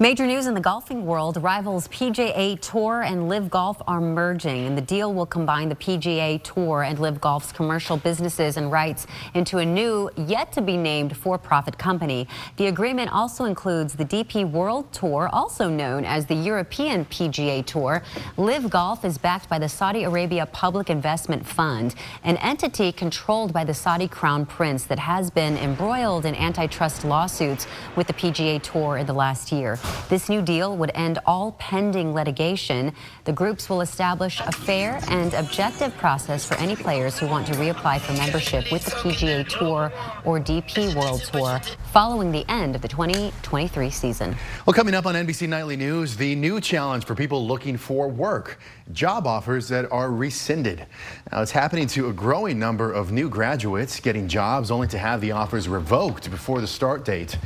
Major 0.00 0.28
news 0.28 0.46
in 0.46 0.54
the 0.54 0.60
golfing 0.60 1.04
world, 1.06 1.42
rivals 1.42 1.88
PGA 1.88 2.56
Tour 2.60 3.02
and 3.02 3.28
LIV 3.28 3.50
Golf 3.50 3.82
are 3.88 4.00
merging, 4.00 4.68
and 4.68 4.78
the 4.78 4.82
deal 4.82 5.12
will 5.12 5.26
combine 5.26 5.68
the 5.68 5.74
PGA 5.74 6.40
Tour 6.44 6.84
and 6.84 7.00
LIV 7.00 7.20
Golf's 7.20 7.50
commercial 7.50 7.96
businesses 7.96 8.56
and 8.56 8.70
rights 8.70 9.08
into 9.34 9.58
a 9.58 9.66
new, 9.66 10.08
yet-to-be-named 10.16 11.16
for-profit 11.16 11.78
company. 11.78 12.28
The 12.58 12.68
agreement 12.68 13.10
also 13.12 13.44
includes 13.46 13.94
the 13.94 14.04
DP 14.04 14.48
World 14.48 14.92
Tour, 14.92 15.28
also 15.32 15.68
known 15.68 16.04
as 16.04 16.26
the 16.26 16.36
European 16.36 17.04
PGA 17.06 17.66
Tour. 17.66 18.04
LIV 18.36 18.70
Golf 18.70 19.04
is 19.04 19.18
backed 19.18 19.48
by 19.48 19.58
the 19.58 19.68
Saudi 19.68 20.04
Arabia 20.04 20.46
Public 20.46 20.90
Investment 20.90 21.44
Fund, 21.44 21.96
an 22.22 22.36
entity 22.36 22.92
controlled 22.92 23.52
by 23.52 23.64
the 23.64 23.74
Saudi 23.74 24.06
Crown 24.06 24.46
Prince 24.46 24.84
that 24.84 25.00
has 25.00 25.28
been 25.28 25.56
embroiled 25.56 26.24
in 26.24 26.36
antitrust 26.36 27.04
lawsuits 27.04 27.66
with 27.96 28.06
the 28.06 28.12
PGA 28.12 28.62
Tour 28.62 28.98
in 28.98 29.04
the 29.04 29.12
last 29.12 29.50
year. 29.50 29.76
This 30.08 30.30
new 30.30 30.40
deal 30.40 30.74
would 30.76 30.90
end 30.94 31.18
all 31.26 31.52
pending 31.58 32.14
litigation. 32.14 32.94
The 33.24 33.32
groups 33.32 33.68
will 33.68 33.82
establish 33.82 34.40
a 34.40 34.50
fair 34.50 35.00
and 35.08 35.34
objective 35.34 35.94
process 35.98 36.46
for 36.46 36.54
any 36.54 36.76
players 36.76 37.18
who 37.18 37.26
want 37.26 37.46
to 37.48 37.52
reapply 37.54 38.00
for 38.00 38.14
membership 38.14 38.72
with 38.72 38.86
the 38.86 38.92
PGA 38.92 39.46
Tour 39.46 39.92
or 40.24 40.40
DP 40.40 40.94
World 40.94 41.20
Tour 41.20 41.60
following 41.92 42.32
the 42.32 42.44
end 42.50 42.74
of 42.74 42.80
the 42.80 42.88
2023 42.88 43.90
season. 43.90 44.34
Well, 44.64 44.72
coming 44.72 44.94
up 44.94 45.04
on 45.04 45.14
NBC 45.14 45.46
Nightly 45.46 45.76
News, 45.76 46.16
the 46.16 46.34
new 46.34 46.58
challenge 46.60 47.04
for 47.04 47.14
people 47.14 47.46
looking 47.46 47.76
for 47.76 48.08
work, 48.08 48.60
job 48.92 49.26
offers 49.26 49.68
that 49.68 49.92
are 49.92 50.10
rescinded. 50.10 50.86
Now, 51.30 51.42
it's 51.42 51.50
happening 51.50 51.86
to 51.88 52.08
a 52.08 52.12
growing 52.14 52.58
number 52.58 52.90
of 52.92 53.12
new 53.12 53.28
graduates 53.28 54.00
getting 54.00 54.26
jobs 54.26 54.70
only 54.70 54.88
to 54.88 54.98
have 54.98 55.20
the 55.20 55.32
offers 55.32 55.68
revoked 55.68 56.30
before 56.30 56.62
the 56.62 56.66
start 56.66 57.04
date. 57.04 57.36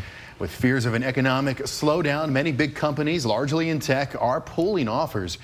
With 0.42 0.50
fears 0.50 0.86
of 0.86 0.94
an 0.94 1.04
economic 1.04 1.58
slowdown, 1.58 2.32
many 2.32 2.50
big 2.50 2.74
companies, 2.74 3.24
largely 3.24 3.68
in 3.68 3.78
tech, 3.78 4.20
are 4.20 4.40
pulling 4.40 4.88
offers. 4.88 5.38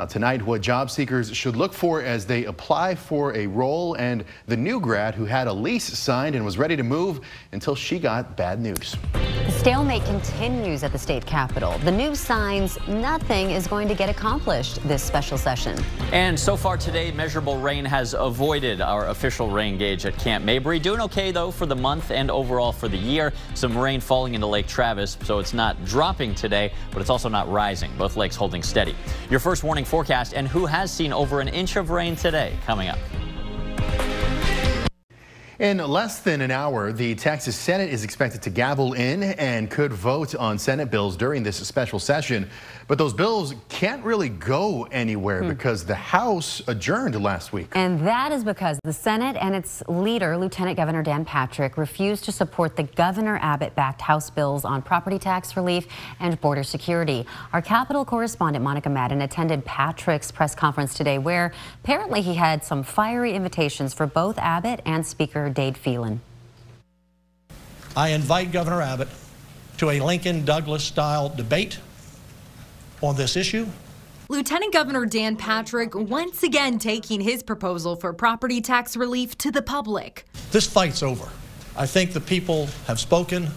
Now, 0.00 0.06
tonight, 0.06 0.40
what 0.40 0.62
job 0.62 0.90
seekers 0.90 1.30
should 1.36 1.56
look 1.56 1.74
for 1.74 2.00
as 2.00 2.24
they 2.24 2.46
apply 2.46 2.94
for 2.94 3.36
a 3.36 3.46
role, 3.46 3.96
and 3.96 4.24
the 4.46 4.56
new 4.56 4.80
grad 4.80 5.14
who 5.14 5.26
had 5.26 5.46
a 5.46 5.52
lease 5.52 5.84
signed 5.84 6.34
and 6.34 6.42
was 6.42 6.56
ready 6.56 6.74
to 6.74 6.82
move 6.82 7.20
until 7.52 7.74
she 7.74 7.98
got 7.98 8.34
bad 8.34 8.62
news. 8.62 8.96
The 9.44 9.52
stalemate 9.52 10.04
continues 10.04 10.84
at 10.84 10.92
the 10.92 10.98
state 10.98 11.26
capitol. 11.26 11.76
The 11.78 11.90
new 11.90 12.14
signs 12.14 12.78
nothing 12.88 13.50
is 13.50 13.66
going 13.66 13.88
to 13.88 13.94
get 13.94 14.08
accomplished 14.08 14.76
this 14.88 15.02
special 15.02 15.36
session. 15.36 15.78
And 16.12 16.38
so 16.38 16.56
far 16.56 16.78
today, 16.78 17.10
measurable 17.12 17.58
rain 17.58 17.84
has 17.84 18.14
avoided 18.14 18.80
our 18.80 19.08
official 19.08 19.50
rain 19.50 19.76
gauge 19.76 20.06
at 20.06 20.16
Camp 20.18 20.44
Mabry. 20.44 20.78
Doing 20.78 21.00
okay, 21.00 21.30
though, 21.30 21.50
for 21.50 21.66
the 21.66 21.76
month 21.76 22.10
and 22.10 22.30
overall 22.30 22.72
for 22.72 22.88
the 22.88 22.96
year. 22.96 23.32
Some 23.54 23.76
rain 23.76 24.00
falling 24.00 24.34
into 24.34 24.46
Lake 24.46 24.66
Travis, 24.66 25.18
so 25.24 25.40
it's 25.40 25.52
not 25.52 25.84
dropping 25.84 26.34
today, 26.34 26.72
but 26.90 27.00
it's 27.00 27.10
also 27.10 27.28
not 27.28 27.50
rising. 27.50 27.90
Both 27.98 28.16
lakes 28.16 28.36
holding 28.36 28.62
steady. 28.62 28.94
Your 29.30 29.40
first 29.40 29.62
warning 29.62 29.84
forecast 29.90 30.34
and 30.34 30.46
who 30.46 30.66
has 30.66 30.90
seen 30.90 31.12
over 31.12 31.40
an 31.40 31.48
inch 31.48 31.76
of 31.76 31.90
rain 31.90 32.14
today 32.14 32.56
coming 32.64 32.88
up. 32.88 32.98
In 35.60 35.76
less 35.76 36.20
than 36.20 36.40
an 36.40 36.50
hour, 36.50 36.90
the 36.90 37.14
Texas 37.14 37.54
Senate 37.54 37.90
is 37.90 38.02
expected 38.02 38.40
to 38.40 38.48
gavel 38.48 38.94
in 38.94 39.22
and 39.22 39.70
could 39.70 39.92
vote 39.92 40.34
on 40.34 40.58
Senate 40.58 40.90
bills 40.90 41.18
during 41.18 41.42
this 41.42 41.56
special 41.56 41.98
session. 41.98 42.48
But 42.88 42.96
those 42.96 43.12
bills 43.12 43.54
can't 43.68 44.02
really 44.02 44.30
go 44.30 44.84
anywhere 44.84 45.42
hmm. 45.42 45.50
because 45.50 45.84
the 45.84 45.94
House 45.94 46.62
adjourned 46.66 47.22
last 47.22 47.52
week. 47.52 47.68
And 47.72 48.00
that 48.06 48.32
is 48.32 48.42
because 48.42 48.78
the 48.84 48.92
Senate 48.94 49.36
and 49.38 49.54
its 49.54 49.82
leader, 49.86 50.38
Lieutenant 50.38 50.78
Governor 50.78 51.02
Dan 51.02 51.26
Patrick, 51.26 51.76
refused 51.76 52.24
to 52.24 52.32
support 52.32 52.76
the 52.76 52.84
Governor 52.84 53.38
Abbott-backed 53.42 54.00
House 54.00 54.30
bills 54.30 54.64
on 54.64 54.80
property 54.80 55.18
tax 55.18 55.56
relief 55.56 55.86
and 56.20 56.40
border 56.40 56.62
security. 56.62 57.26
Our 57.52 57.60
Capitol 57.60 58.06
correspondent 58.06 58.64
Monica 58.64 58.88
Madden 58.88 59.20
attended 59.20 59.66
Patrick's 59.66 60.30
press 60.30 60.54
conference 60.54 60.94
today 60.94 61.18
where 61.18 61.52
apparently 61.84 62.22
he 62.22 62.32
had 62.32 62.64
some 62.64 62.82
fiery 62.82 63.34
invitations 63.34 63.92
for 63.92 64.06
both 64.06 64.38
Abbott 64.38 64.80
and 64.86 65.06
Speaker 65.06 65.49
Dade 65.52 65.76
Phelan. 65.76 66.20
I 67.96 68.10
invite 68.10 68.52
Governor 68.52 68.82
Abbott 68.82 69.08
to 69.78 69.90
a 69.90 70.00
Lincoln 70.00 70.44
Douglas 70.44 70.84
style 70.84 71.28
debate 71.28 71.78
on 73.02 73.16
this 73.16 73.36
issue. 73.36 73.66
Lieutenant 74.28 74.72
Governor 74.72 75.06
Dan 75.06 75.36
Patrick 75.36 75.94
once 75.94 76.44
again 76.44 76.78
taking 76.78 77.20
his 77.20 77.42
proposal 77.42 77.96
for 77.96 78.12
property 78.12 78.60
tax 78.60 78.96
relief 78.96 79.36
to 79.38 79.50
the 79.50 79.62
public. 79.62 80.24
This 80.52 80.66
fight's 80.66 81.02
over. 81.02 81.28
I 81.76 81.86
think 81.86 82.12
the 82.12 82.20
people 82.20 82.68
have 82.86 83.00
spoken. 83.00 83.48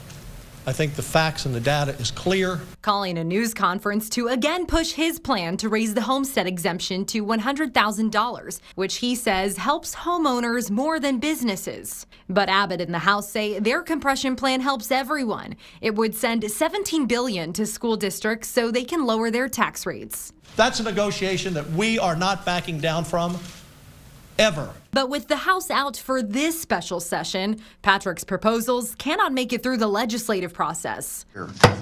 I 0.66 0.72
think 0.72 0.96
the 0.96 1.02
facts 1.02 1.46
and 1.46 1.54
the 1.54 1.60
data 1.60 1.92
is 2.00 2.10
clear. 2.10 2.62
Calling 2.82 3.18
a 3.18 3.24
news 3.24 3.54
conference 3.54 4.10
to 4.12 4.30
again 4.30 4.66
push 4.66 4.94
his 4.94 5.20
plan 5.20 5.58
to 5.58 5.68
raise 5.68 5.94
the 5.94 6.02
homestead 6.02 6.48
exemption 6.48 7.06
to 7.08 7.26
$100,000, 7.26 8.60
which 8.76 8.96
he 8.98 9.14
says 9.14 9.58
helps 9.58 9.94
homeowners 9.96 10.72
more 10.72 11.02
than 11.02 11.20
businesses. 11.20 12.06
But 12.30 12.48
Abbott 12.48 12.80
and 12.80 12.94
the 12.94 13.00
House 13.00 13.30
say 13.30 13.60
their 13.60 13.82
compression 13.82 14.38
plan 14.38 14.62
helps 14.62 14.90
everyone. 14.90 15.58
It 15.82 15.96
would 15.96 16.16
send 16.16 16.50
17 16.50 17.08
billion 17.08 17.52
to 17.54 17.66
school 17.66 17.98
districts 17.98 18.48
so 18.48 18.72
they 18.72 18.86
can 18.86 19.06
lower 19.06 19.30
their 19.30 19.50
tax 19.50 19.86
rates. 19.86 20.32
That's 20.56 20.80
a 20.80 20.84
negotiation 20.84 21.54
that 21.56 21.70
we 21.72 22.00
are 22.00 22.16
not 22.16 22.46
backing 22.46 22.80
down 22.80 23.04
from 23.04 23.38
ever. 24.40 24.74
But 24.94 25.10
with 25.10 25.28
the 25.28 25.38
House 25.38 25.72
out 25.72 25.98
for 25.98 26.22
this 26.22 26.62
special 26.62 27.00
session, 27.00 27.60
Patrick's 27.82 28.24
proposals 28.24 28.94
cannot 28.96 29.34
make 29.34 29.52
it 29.52 29.64
through 29.64 29.78
the 29.78 29.88
legislative 29.88 30.54
process. 30.54 31.26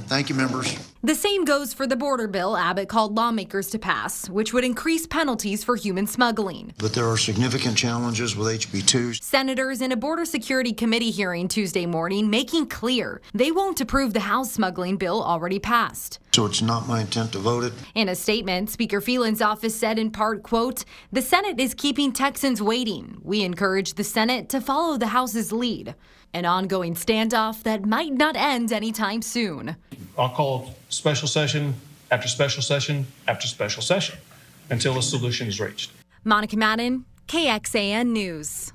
Thank 0.08 0.30
you, 0.30 0.36
members. 0.36 0.76
The 1.04 1.16
same 1.16 1.46
goes 1.46 1.74
for 1.74 1.86
the 1.86 1.96
border 1.96 2.28
bill 2.28 2.56
Abbott 2.56 2.88
called 2.88 3.16
lawmakers 3.16 3.70
to 3.72 3.80
pass, 3.80 4.30
which 4.30 4.54
would 4.54 4.64
increase 4.64 5.08
penalties 5.08 5.64
for 5.64 5.76
human 5.76 6.08
smuggling. 6.08 6.74
But 6.78 6.94
there 6.94 7.08
are 7.08 7.18
significant 7.18 7.78
challenges 7.78 8.36
with 8.36 8.48
HB 8.48 8.86
2. 8.86 9.14
Senators 9.16 9.82
in 9.82 9.92
a 9.92 9.98
border 9.98 10.26
security 10.26 10.74
committee 10.74 11.12
hearing 11.12 11.48
Tuesday 11.48 11.86
morning 11.86 12.30
making 12.30 12.68
clear 12.68 13.22
they 13.34 13.52
won't 13.52 13.82
approve 13.82 14.14
the 14.14 14.22
House 14.22 14.54
smuggling 14.54 14.98
bill 14.98 15.22
already 15.22 15.60
passed. 15.60 16.20
So 16.34 16.46
it's 16.46 16.62
not 16.62 16.88
my 16.88 17.02
intent 17.02 17.34
to 17.34 17.40
vote 17.40 17.66
it. 17.66 17.74
In 17.94 18.08
a 18.08 18.16
statement, 18.16 18.70
Speaker 18.70 19.02
Phelan's 19.02 19.42
office 19.42 19.78
said 19.78 20.00
in 20.00 20.12
part, 20.12 20.44
quote, 20.44 20.86
"The 21.12 21.22
Senate 21.22 21.60
is 21.60 21.74
keeping 21.74 22.14
Texans 22.14 22.62
waiting. 22.62 23.01
We 23.24 23.44
encourage 23.44 23.94
the 23.94 24.04
Senate 24.04 24.50
to 24.50 24.62
follow 24.62 24.98
the 24.98 25.08
House's 25.08 25.52
lead." 25.52 25.96
An 26.34 26.46
ongoing 26.46 26.96
standoff 26.96 27.64
that 27.64 27.86
might 27.86 28.14
not 28.14 28.36
end 28.38 28.72
anytime 28.72 29.22
soon. 29.22 29.76
I'll 30.18 30.30
call 30.30 30.76
special 30.90 31.28
session 31.28 31.76
after 32.10 32.28
special 32.28 32.62
session 32.62 33.06
after 33.28 33.48
special 33.48 33.82
session 33.82 34.18
until 34.70 34.98
a 34.98 35.02
solution 35.02 35.48
is 35.48 35.60
reached. 35.60 35.92
Monica 36.24 36.56
Madden, 36.56 37.06
KXAN 37.28 38.08
News. 38.14 38.72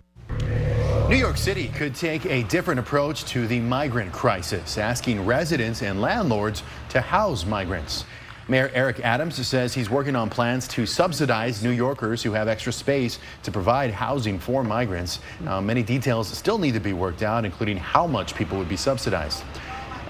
New 1.08 1.16
York 1.16 1.36
City 1.36 1.68
could 1.68 1.94
take 1.94 2.26
a 2.26 2.42
different 2.44 2.80
approach 2.80 3.24
to 3.26 3.46
the 3.46 3.60
migrant 3.60 4.12
crisis, 4.12 4.76
asking 4.76 5.24
residents 5.24 5.82
and 5.82 6.00
landlords 6.00 6.62
to 6.88 7.00
house 7.00 7.46
migrants. 7.46 8.04
Mayor 8.48 8.70
Eric 8.74 9.00
Adams 9.00 9.44
says 9.44 9.74
he's 9.74 9.90
working 9.90 10.14
on 10.14 10.30
plans 10.30 10.68
to 10.68 10.86
subsidize 10.86 11.64
New 11.64 11.70
Yorkers 11.70 12.22
who 12.22 12.30
have 12.30 12.46
extra 12.46 12.72
space 12.72 13.18
to 13.42 13.50
provide 13.50 13.90
housing 13.90 14.38
for 14.38 14.62
migrants. 14.62 15.18
Uh, 15.44 15.60
many 15.60 15.82
details 15.82 16.28
still 16.28 16.56
need 16.56 16.74
to 16.74 16.80
be 16.80 16.92
worked 16.92 17.24
out, 17.24 17.44
including 17.44 17.76
how 17.76 18.06
much 18.06 18.36
people 18.36 18.56
would 18.56 18.68
be 18.68 18.76
subsidized. 18.76 19.42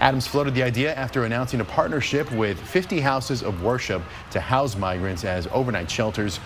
Adams 0.00 0.26
floated 0.26 0.54
the 0.54 0.62
idea 0.62 0.94
after 0.96 1.24
announcing 1.24 1.60
a 1.60 1.64
partnership 1.64 2.30
with 2.32 2.60
50 2.60 3.00
houses 3.00 3.42
of 3.42 3.62
worship 3.62 4.02
to 4.32 4.38
house 4.38 4.76
migrants 4.76 5.24
as 5.24 5.46
overnight 5.50 5.90
shelters. 5.90 6.38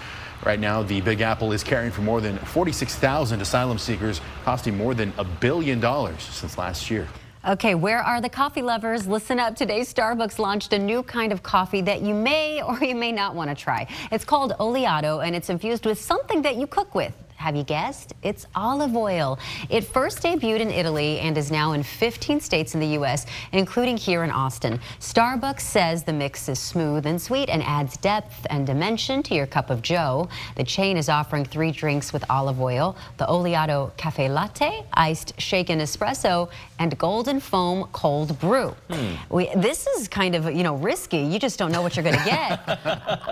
Right 0.46 0.60
now, 0.60 0.84
the 0.84 1.00
Big 1.00 1.20
Apple 1.22 1.50
is 1.50 1.64
caring 1.64 1.90
for 1.90 2.02
more 2.02 2.20
than 2.20 2.38
46,000 2.38 3.40
asylum 3.40 3.78
seekers, 3.78 4.20
costing 4.44 4.76
more 4.76 4.94
than 4.94 5.12
a 5.18 5.24
billion 5.24 5.80
dollars 5.80 6.22
since 6.22 6.56
last 6.56 6.88
year. 6.88 7.08
Okay, 7.46 7.74
where 7.74 8.00
are 8.00 8.20
the 8.20 8.28
coffee 8.28 8.60
lovers? 8.60 9.06
Listen 9.06 9.40
up. 9.40 9.56
Today, 9.56 9.80
Starbucks 9.80 10.38
launched 10.38 10.74
a 10.74 10.78
new 10.78 11.02
kind 11.02 11.32
of 11.32 11.42
coffee 11.42 11.80
that 11.80 12.02
you 12.02 12.12
may 12.12 12.60
or 12.66 12.78
you 12.84 12.94
may 12.94 13.12
not 13.12 13.34
want 13.34 13.48
to 13.48 13.56
try. 13.56 13.86
It's 14.12 14.26
called 14.26 14.52
Oleato, 14.60 15.24
and 15.26 15.34
it's 15.34 15.48
infused 15.48 15.86
with 15.86 15.98
something 15.98 16.42
that 16.42 16.56
you 16.56 16.66
cook 16.66 16.94
with. 16.94 17.14
Have 17.40 17.56
you 17.56 17.64
guessed? 17.64 18.12
It's 18.22 18.46
olive 18.54 18.94
oil. 18.94 19.38
It 19.70 19.82
first 19.82 20.22
debuted 20.22 20.60
in 20.60 20.70
Italy 20.70 21.20
and 21.20 21.38
is 21.38 21.50
now 21.50 21.72
in 21.72 21.82
15 21.82 22.38
states 22.38 22.74
in 22.74 22.80
the 22.80 22.88
U.S., 22.88 23.24
including 23.52 23.96
here 23.96 24.24
in 24.24 24.30
Austin. 24.30 24.78
Starbucks 25.00 25.62
says 25.62 26.04
the 26.04 26.12
mix 26.12 26.50
is 26.50 26.58
smooth 26.58 27.06
and 27.06 27.20
sweet 27.20 27.48
and 27.48 27.62
adds 27.62 27.96
depth 27.96 28.46
and 28.50 28.66
dimension 28.66 29.22
to 29.22 29.34
your 29.34 29.46
cup 29.46 29.70
of 29.70 29.80
joe. 29.80 30.28
The 30.56 30.64
chain 30.64 30.98
is 30.98 31.08
offering 31.08 31.46
three 31.46 31.72
drinks 31.72 32.12
with 32.12 32.30
olive 32.30 32.60
oil, 32.60 32.94
the 33.16 33.24
Oleato 33.24 33.96
Cafe 33.96 34.28
Latte, 34.28 34.84
iced 34.92 35.40
shaken 35.40 35.78
espresso, 35.78 36.50
and 36.78 36.96
golden 36.98 37.40
foam 37.40 37.88
cold 37.92 38.38
brew. 38.38 38.76
Hmm. 38.90 39.14
We, 39.34 39.48
this 39.56 39.86
is 39.86 40.08
kind 40.08 40.34
of, 40.34 40.54
you 40.54 40.62
know, 40.62 40.74
risky. 40.74 41.20
You 41.20 41.38
just 41.38 41.58
don't 41.58 41.72
know 41.72 41.80
what 41.80 41.96
you're 41.96 42.04
going 42.04 42.18
to 42.18 42.24
get. 42.26 42.60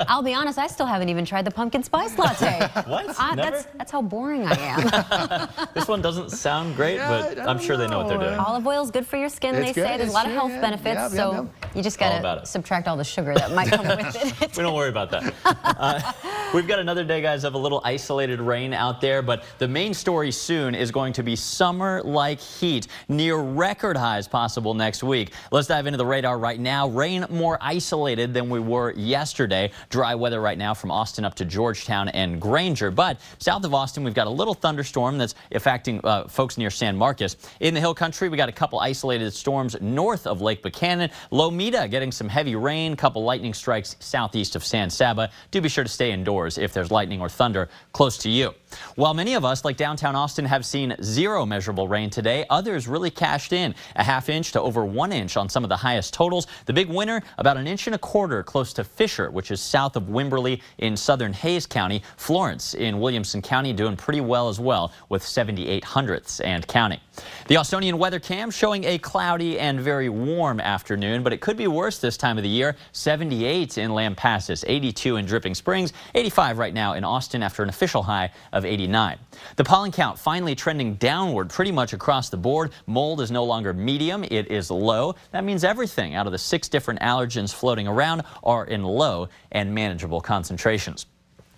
I'll 0.08 0.22
be 0.22 0.32
honest, 0.32 0.58
I 0.58 0.66
still 0.66 0.86
haven't 0.86 1.10
even 1.10 1.26
tried 1.26 1.44
the 1.44 1.50
pumpkin 1.50 1.82
spice 1.82 2.16
latte. 2.16 2.68
what? 2.86 3.14
Uh, 3.18 3.34
that's, 3.34 3.64
that's 3.76 3.92
how 3.92 3.97
how 3.98 4.02
boring 4.02 4.46
I 4.46 4.54
am. 4.54 5.68
this 5.74 5.88
one 5.88 6.00
doesn't 6.00 6.30
sound 6.30 6.76
great, 6.76 6.96
yeah, 6.96 7.34
but 7.34 7.38
I'm 7.40 7.58
sure 7.58 7.76
know. 7.76 7.82
they 7.82 7.90
know 7.90 7.98
what 7.98 8.08
they're 8.08 8.18
doing. 8.18 8.38
Olive 8.38 8.66
oil 8.66 8.82
is 8.84 8.90
good 8.90 9.06
for 9.06 9.16
your 9.16 9.28
skin, 9.28 9.54
it's 9.56 9.68
they 9.68 9.72
good. 9.72 9.86
say. 9.86 9.96
There's 9.96 10.08
it's 10.08 10.10
a 10.10 10.14
lot 10.14 10.24
true, 10.24 10.32
of 10.32 10.38
health 10.38 10.52
yeah. 10.52 10.60
benefits, 10.60 10.94
yeah, 10.94 11.08
so 11.08 11.50
you 11.74 11.82
just 11.82 11.98
got 11.98 12.20
to 12.40 12.46
subtract 12.46 12.88
all 12.88 12.96
the 12.96 13.04
sugar 13.04 13.34
that 13.34 13.52
might 13.52 13.68
come 13.68 13.86
with 13.86 14.42
it. 14.42 14.56
we 14.56 14.62
don't 14.62 14.74
worry 14.74 14.88
about 14.88 15.10
that. 15.10 15.34
Uh, 15.44 16.12
we've 16.54 16.66
got 16.66 16.78
another 16.78 17.04
day, 17.04 17.20
guys, 17.20 17.44
of 17.44 17.54
a 17.54 17.58
little 17.58 17.80
isolated 17.84 18.40
rain 18.40 18.72
out 18.72 19.00
there, 19.00 19.22
but 19.22 19.44
the 19.58 19.68
main 19.68 19.94
story 19.94 20.30
soon 20.30 20.74
is 20.74 20.90
going 20.90 21.12
to 21.12 21.22
be 21.22 21.36
summer-like 21.36 22.40
heat, 22.40 22.88
near 23.08 23.36
record 23.36 23.96
highs 23.96 24.26
possible 24.28 24.74
next 24.74 25.02
week. 25.02 25.32
Let's 25.50 25.68
dive 25.68 25.86
into 25.86 25.96
the 25.96 26.06
radar 26.06 26.38
right 26.38 26.58
now. 26.58 26.88
Rain 26.88 27.24
more 27.30 27.58
isolated 27.60 28.34
than 28.34 28.48
we 28.50 28.60
were 28.60 28.92
yesterday. 28.92 29.70
Dry 29.90 30.14
weather 30.14 30.40
right 30.40 30.58
now 30.58 30.74
from 30.74 30.90
Austin 30.90 31.24
up 31.24 31.34
to 31.36 31.44
Georgetown 31.44 32.08
and 32.08 32.40
Granger, 32.40 32.90
but 32.90 33.20
south 33.38 33.64
of 33.64 33.74
Austin, 33.74 34.04
we've 34.04 34.14
got 34.14 34.26
a 34.26 34.30
little 34.30 34.54
thunderstorm 34.54 35.18
that's 35.18 35.34
affecting 35.52 36.00
uh, 36.04 36.26
folks 36.28 36.58
near 36.58 36.70
San 36.70 36.96
Marcos. 36.96 37.36
In 37.60 37.74
the 37.74 37.80
hill 37.80 37.94
country, 37.94 38.28
we 38.28 38.36
got 38.36 38.48
a 38.48 38.52
couple 38.52 38.80
isolated 38.80 39.30
storms 39.32 39.76
north 39.80 40.26
of 40.26 40.40
Lake 40.40 40.62
Buchanan. 40.62 41.10
Getting 41.58 42.12
some 42.12 42.28
heavy 42.28 42.54
rain, 42.54 42.94
couple 42.94 43.24
lightning 43.24 43.52
strikes 43.52 43.96
southeast 43.98 44.54
of 44.54 44.64
San 44.64 44.90
Saba. 44.90 45.28
Do 45.50 45.60
be 45.60 45.68
sure 45.68 45.82
to 45.82 45.90
stay 45.90 46.12
indoors 46.12 46.56
if 46.56 46.72
there's 46.72 46.92
lightning 46.92 47.20
or 47.20 47.28
thunder 47.28 47.68
close 47.92 48.16
to 48.18 48.30
you. 48.30 48.54
While 48.94 49.12
many 49.12 49.34
of 49.34 49.44
us, 49.44 49.64
like 49.64 49.76
downtown 49.76 50.14
Austin, 50.14 50.44
have 50.44 50.64
seen 50.64 50.94
zero 51.02 51.44
measurable 51.44 51.88
rain 51.88 52.10
today, 52.10 52.44
others 52.48 52.86
really 52.86 53.10
cashed 53.10 53.52
in 53.52 53.74
a 53.96 54.04
half 54.04 54.28
inch 54.28 54.52
to 54.52 54.60
over 54.60 54.84
one 54.84 55.10
inch 55.10 55.36
on 55.36 55.48
some 55.48 55.64
of 55.64 55.68
the 55.68 55.76
highest 55.76 56.14
totals. 56.14 56.46
The 56.66 56.72
big 56.72 56.88
winner, 56.88 57.22
about 57.38 57.56
an 57.56 57.66
inch 57.66 57.88
and 57.88 57.94
a 57.96 57.98
quarter 57.98 58.44
close 58.44 58.72
to 58.74 58.84
Fischer, 58.84 59.30
which 59.30 59.50
is 59.50 59.60
south 59.60 59.96
of 59.96 60.04
Wimberley 60.04 60.60
in 60.78 60.96
southern 60.96 61.32
Hays 61.32 61.66
County. 61.66 62.02
Florence 62.18 62.74
in 62.74 63.00
Williamson 63.00 63.42
County 63.42 63.72
doing 63.72 63.96
pretty 63.96 64.20
well 64.20 64.48
as 64.48 64.60
well 64.60 64.92
with 65.08 65.24
78 65.24 65.82
hundredths 65.82 66.38
and 66.40 66.64
counting. 66.68 67.00
The 67.48 67.56
Austonian 67.56 67.98
weather 67.98 68.20
cam 68.20 68.50
showing 68.50 68.84
a 68.84 68.98
cloudy 68.98 69.58
and 69.58 69.80
very 69.80 70.08
warm 70.08 70.60
afternoon, 70.60 71.22
but 71.22 71.32
it 71.32 71.40
could 71.40 71.47
be 71.56 71.66
worse 71.66 71.98
this 71.98 72.16
time 72.16 72.36
of 72.36 72.42
the 72.42 72.48
year. 72.48 72.76
78 72.92 73.78
in 73.78 73.90
Lampasas, 73.92 74.64
82 74.66 75.16
in 75.16 75.26
Dripping 75.26 75.54
Springs, 75.54 75.92
85 76.14 76.58
right 76.58 76.74
now 76.74 76.94
in 76.94 77.04
Austin 77.04 77.42
after 77.42 77.62
an 77.62 77.68
official 77.68 78.02
high 78.02 78.30
of 78.52 78.64
89. 78.64 79.18
The 79.56 79.64
pollen 79.64 79.92
count 79.92 80.18
finally 80.18 80.54
trending 80.54 80.94
downward 80.94 81.50
pretty 81.50 81.72
much 81.72 81.92
across 81.92 82.28
the 82.28 82.36
board. 82.36 82.72
Mold 82.86 83.20
is 83.20 83.30
no 83.30 83.44
longer 83.44 83.72
medium, 83.72 84.24
it 84.24 84.50
is 84.50 84.70
low. 84.70 85.14
That 85.30 85.44
means 85.44 85.64
everything 85.64 86.14
out 86.14 86.26
of 86.26 86.32
the 86.32 86.38
six 86.38 86.68
different 86.68 87.00
allergens 87.00 87.52
floating 87.52 87.88
around 87.88 88.22
are 88.42 88.64
in 88.64 88.84
low 88.84 89.28
and 89.52 89.74
manageable 89.74 90.20
concentrations. 90.20 91.06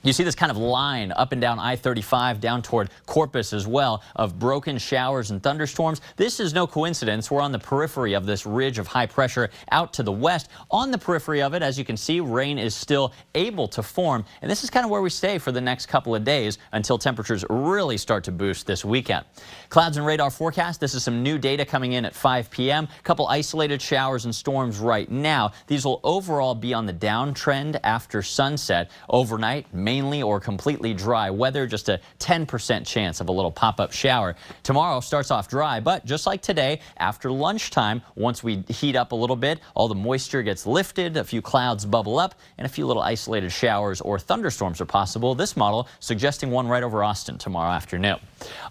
You 0.03 0.15
see 0.15 0.25
this 0.25 0.35
kind 0.35 0.51
of 0.51 0.57
line 0.57 1.13
up 1.13 1.33
and 1.33 1.43
down 1.43 1.59
I-35 1.59 2.41
down 2.41 2.63
toward 2.63 2.89
Corpus 3.05 3.53
as 3.53 3.67
well 3.67 4.03
of 4.17 4.39
broken 4.39 4.79
showers 4.79 5.31
and 5.31 5.43
thunderstorms. 5.43 6.01
This 6.17 6.41
is 6.41 6.55
no 6.55 6.67
coincidence. 6.67 7.31
We're 7.31 7.43
on 7.43 7.53
the 7.53 7.59
periphery 7.59 8.15
of 8.15 8.25
this 8.25 8.47
ridge 8.47 8.79
of 8.79 8.87
high 8.87 9.05
pressure 9.05 9.51
out 9.71 9.93
to 9.95 10.03
the 10.03 10.11
west. 10.11 10.49
On 10.71 10.91
the 10.91 10.97
periphery 10.97 11.43
of 11.43 11.53
it, 11.53 11.63
as 11.63 11.79
you 11.79 11.85
can 11.85 11.99
see, 11.99 12.21
rain 12.21 12.59
is 12.59 12.75
still 12.75 13.13
able 13.35 13.69
to 13.69 13.83
form. 13.83 14.25
And 14.41 14.51
this 14.51 14.65
is 14.65 14.71
kind 14.71 14.87
of 14.87 14.91
where 14.91 15.03
we 15.03 15.11
stay 15.11 15.37
for 15.37 15.53
the 15.53 15.61
next 15.61 15.85
couple 15.87 16.15
of 16.15 16.25
days 16.25 16.57
until 16.73 16.97
temperatures 16.97 17.45
really 17.51 17.99
start 17.99 18.25
to 18.25 18.33
boost 18.33 18.67
this 18.67 18.83
weekend. 18.83 19.27
Clouds 19.69 19.99
and 19.99 20.07
radar 20.07 20.31
forecast. 20.31 20.81
This 20.81 20.95
is 20.95 21.05
some 21.05 21.23
new 21.23 21.37
data 21.37 21.67
coming 21.67 21.93
in 21.93 22.07
at 22.07 22.15
5 22.15 22.51
p.m. 22.51 22.89
A 22.99 23.03
couple 23.03 23.27
isolated 23.27 23.83
showers 23.83 24.25
and 24.25 24.35
storms 24.35 24.79
right 24.79 25.11
now. 25.11 25.53
These 25.67 25.85
will 25.85 26.01
overall 26.05 26.55
be 26.55 26.73
on 26.73 26.87
the 26.87 26.95
downtrend 26.95 27.79
after 27.85 28.23
sunset 28.23 28.91
overnight 29.11 29.67
mainly 29.91 30.23
or 30.23 30.39
completely 30.39 30.95
dry 30.95 31.29
weather, 31.31 31.67
just 31.67 31.89
a 31.89 32.01
10% 32.21 32.87
chance 32.87 33.21
of 33.21 33.29
a 33.29 33.33
little 33.33 33.51
pop-up 33.51 33.91
shower. 33.93 34.37
Tomorrow 34.63 35.01
starts 35.01 35.33
off 35.33 35.49
dry, 35.49 35.81
but 35.81 36.05
just 36.05 36.29
like 36.29 36.43
today, 36.43 36.79
after 36.99 37.29
lunchtime, 37.29 38.01
once 38.15 38.45
we 38.45 38.63
heat 38.69 38.95
up 38.95 39.11
a 39.11 39.17
little 39.17 39.35
bit, 39.35 39.59
all 39.75 39.89
the 39.89 39.97
moisture 39.97 40.45
gets 40.45 40.65
lifted, 40.65 41.17
a 41.17 41.25
few 41.25 41.43
clouds 41.43 41.85
bubble 41.85 42.21
up, 42.21 42.37
and 42.57 42.67
a 42.67 42.69
few 42.69 42.87
little 42.87 43.03
isolated 43.03 43.51
showers 43.51 44.01
or 44.01 44.17
thunderstorms 44.17 44.81
are 44.81 44.87
possible. 44.87 45.35
This 45.35 45.57
model 45.57 45.89
suggesting 45.99 46.53
one 46.53 46.69
right 46.69 46.85
over 46.85 47.03
Austin 47.03 47.37
tomorrow 47.37 47.73
afternoon. 47.73 48.21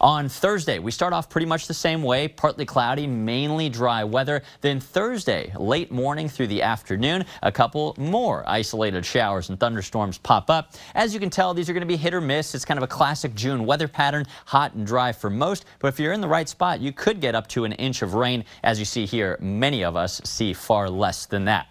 On 0.02 0.30
Thursday, 0.30 0.80
we 0.80 0.92
start 0.92 1.14
off 1.14 1.30
pretty 1.30 1.46
much 1.46 1.68
the 1.68 1.74
same 1.74 2.04
way, 2.04 2.28
partly 2.28 2.66
cloudy, 2.66 3.08
mainly 3.08 3.70
dry 3.70 4.04
weather. 4.04 4.42
Then 4.62 4.80
Thursday, 4.80 5.52
late 5.58 5.92
morning 5.92 6.30
through 6.30 6.48
the 6.48 6.62
afternoon, 6.62 7.26
a 7.44 7.52
couple 7.52 7.96
more 7.98 8.44
isolated 8.48 9.06
showers 9.06 9.50
and 9.50 9.60
thunderstorms 9.60 10.18
pop 10.18 10.50
up. 10.50 10.74
As 10.96 11.14
you 11.14 11.20
can 11.20 11.30
tell, 11.30 11.54
these 11.54 11.70
are 11.70 11.74
going 11.74 11.82
to 11.82 11.88
be 11.88 11.98
hit 11.98 12.14
or 12.14 12.22
miss. 12.22 12.56
It's 12.56 12.66
kind 12.66 12.78
of 12.78 12.84
a 12.84 12.88
classic 12.88 13.36
June 13.36 13.66
weather 13.66 13.88
pattern, 13.88 14.26
hot 14.46 14.74
and 14.74 14.86
dry 14.86 15.12
for 15.12 15.30
most. 15.30 15.66
But 15.80 15.90
if 15.90 16.00
you're 16.00 16.14
in 16.14 16.22
the 16.22 16.28
right 16.28 16.48
spot, 16.48 16.80
you 16.80 16.92
could 16.92 17.20
get 17.22 17.36
up 17.36 17.48
to 17.50 17.66
an 17.66 17.74
inch 17.74 18.02
of 18.02 18.14
rain. 18.14 18.46
As 18.64 18.80
you 18.80 18.86
see 18.86 19.06
here, 19.06 19.38
many 19.40 19.84
of 19.84 19.96
us 19.96 20.22
see 20.24 20.54
far 20.54 20.90
less 20.90 21.26
than 21.26 21.46
that. 21.46 21.68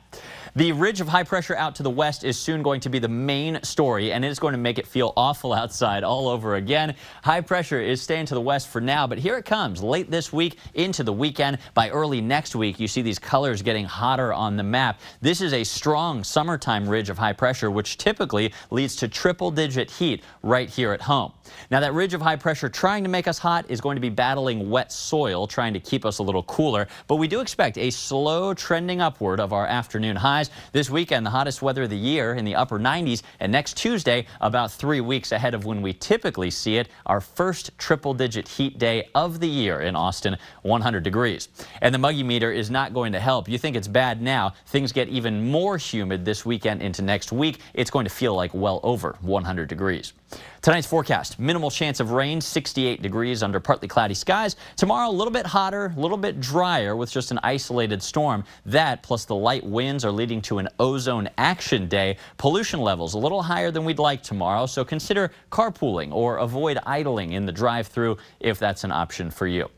The 0.58 0.72
ridge 0.72 1.00
of 1.00 1.06
high 1.06 1.22
pressure 1.22 1.54
out 1.54 1.76
to 1.76 1.84
the 1.84 1.90
west 1.90 2.24
is 2.24 2.36
soon 2.36 2.64
going 2.64 2.80
to 2.80 2.88
be 2.88 2.98
the 2.98 3.06
main 3.06 3.62
story, 3.62 4.10
and 4.10 4.24
it 4.24 4.28
is 4.28 4.40
going 4.40 4.54
to 4.54 4.58
make 4.58 4.76
it 4.76 4.88
feel 4.88 5.12
awful 5.16 5.52
outside 5.62 6.02
all 6.02 6.26
over 6.26 6.56
again. 6.56 6.96
High 7.22 7.42
pressure 7.42 7.80
is 7.80 8.02
staying 8.02 8.26
to 8.26 8.34
the 8.34 8.40
west 8.40 8.66
for 8.66 8.80
now, 8.80 9.06
but 9.06 9.18
here 9.18 9.38
it 9.38 9.44
comes 9.44 9.84
late 9.84 10.10
this 10.10 10.32
week 10.32 10.58
into 10.74 11.04
the 11.04 11.12
weekend. 11.12 11.58
By 11.74 11.90
early 11.90 12.20
next 12.20 12.56
week, 12.56 12.80
you 12.80 12.88
see 12.88 13.02
these 13.02 13.20
colors 13.20 13.62
getting 13.62 13.84
hotter 13.84 14.32
on 14.32 14.56
the 14.56 14.64
map. 14.64 14.98
This 15.20 15.40
is 15.40 15.52
a 15.52 15.62
strong 15.62 16.24
summertime 16.24 16.88
ridge 16.88 17.08
of 17.08 17.18
high 17.18 17.34
pressure, 17.34 17.70
which 17.70 17.96
typically 17.96 18.52
leads 18.72 18.96
to 18.96 19.06
triple 19.06 19.52
digit 19.52 19.88
heat 19.88 20.24
right 20.42 20.68
here 20.68 20.90
at 20.90 21.02
home. 21.02 21.34
Now, 21.70 21.78
that 21.78 21.94
ridge 21.94 22.14
of 22.14 22.20
high 22.20 22.34
pressure 22.34 22.68
trying 22.68 23.04
to 23.04 23.08
make 23.08 23.28
us 23.28 23.38
hot 23.38 23.64
is 23.68 23.80
going 23.80 23.94
to 23.94 24.00
be 24.00 24.10
battling 24.10 24.68
wet 24.68 24.90
soil, 24.90 25.46
trying 25.46 25.72
to 25.74 25.80
keep 25.80 26.04
us 26.04 26.18
a 26.18 26.22
little 26.24 26.42
cooler, 26.42 26.88
but 27.06 27.14
we 27.16 27.28
do 27.28 27.38
expect 27.38 27.78
a 27.78 27.90
slow 27.90 28.54
trending 28.54 29.00
upward 29.00 29.38
of 29.38 29.52
our 29.52 29.68
afternoon 29.68 30.16
highs. 30.16 30.47
This 30.72 30.90
weekend, 30.90 31.24
the 31.24 31.30
hottest 31.30 31.62
weather 31.62 31.84
of 31.84 31.90
the 31.90 31.96
year 31.96 32.34
in 32.34 32.44
the 32.44 32.54
upper 32.54 32.78
90s, 32.78 33.22
and 33.40 33.52
next 33.52 33.76
Tuesday, 33.76 34.26
about 34.40 34.70
three 34.70 35.00
weeks 35.00 35.32
ahead 35.32 35.54
of 35.54 35.64
when 35.64 35.82
we 35.82 35.92
typically 35.92 36.50
see 36.50 36.76
it, 36.76 36.88
our 37.06 37.20
first 37.20 37.76
triple-digit 37.78 38.48
heat 38.48 38.78
day 38.78 39.08
of 39.14 39.40
the 39.40 39.48
year 39.48 39.80
in 39.80 39.96
Austin, 39.96 40.36
100 40.62 41.02
degrees. 41.02 41.48
And 41.82 41.94
the 41.94 41.98
muggy 41.98 42.22
meter 42.22 42.52
is 42.52 42.70
not 42.70 42.94
going 42.94 43.12
to 43.12 43.20
help. 43.20 43.48
You 43.48 43.58
think 43.58 43.76
it's 43.76 43.88
bad 43.88 44.22
now. 44.22 44.54
Things 44.66 44.92
get 44.92 45.08
even 45.08 45.50
more 45.50 45.76
humid 45.76 46.24
this 46.24 46.44
weekend 46.44 46.82
into 46.82 47.02
next 47.02 47.32
week. 47.32 47.60
It's 47.74 47.90
going 47.90 48.04
to 48.04 48.10
feel 48.10 48.34
like 48.34 48.52
well 48.54 48.80
over 48.82 49.16
100 49.20 49.68
degrees. 49.68 50.12
Tonight's 50.60 50.86
forecast, 50.86 51.38
minimal 51.38 51.70
chance 51.70 52.00
of 52.00 52.10
rain, 52.10 52.40
68 52.40 53.00
degrees 53.00 53.42
under 53.42 53.60
partly 53.60 53.88
cloudy 53.88 54.14
skies. 54.14 54.56
Tomorrow, 54.76 55.08
a 55.08 55.12
little 55.12 55.32
bit 55.32 55.46
hotter, 55.46 55.94
a 55.96 56.00
little 56.00 56.16
bit 56.16 56.40
drier 56.40 56.96
with 56.96 57.10
just 57.10 57.30
an 57.30 57.38
isolated 57.42 58.02
storm. 58.02 58.44
That 58.66 59.02
plus 59.02 59.24
the 59.24 59.34
light 59.34 59.64
winds 59.64 60.04
are 60.04 60.12
leading 60.12 60.42
to 60.42 60.58
an 60.58 60.68
ozone 60.78 61.28
action 61.38 61.88
day. 61.88 62.16
Pollution 62.36 62.80
levels 62.80 63.14
a 63.14 63.18
little 63.18 63.40
higher 63.40 63.70
than 63.70 63.84
we'd 63.84 63.98
like 63.98 64.22
tomorrow, 64.22 64.66
so 64.66 64.84
consider 64.84 65.30
carpooling 65.50 66.12
or 66.12 66.38
avoid 66.38 66.78
idling 66.84 67.32
in 67.32 67.46
the 67.46 67.52
drive-through 67.52 68.16
if 68.40 68.58
that's 68.58 68.84
an 68.84 68.92
option 68.92 69.30
for 69.30 69.46
you. 69.46 69.70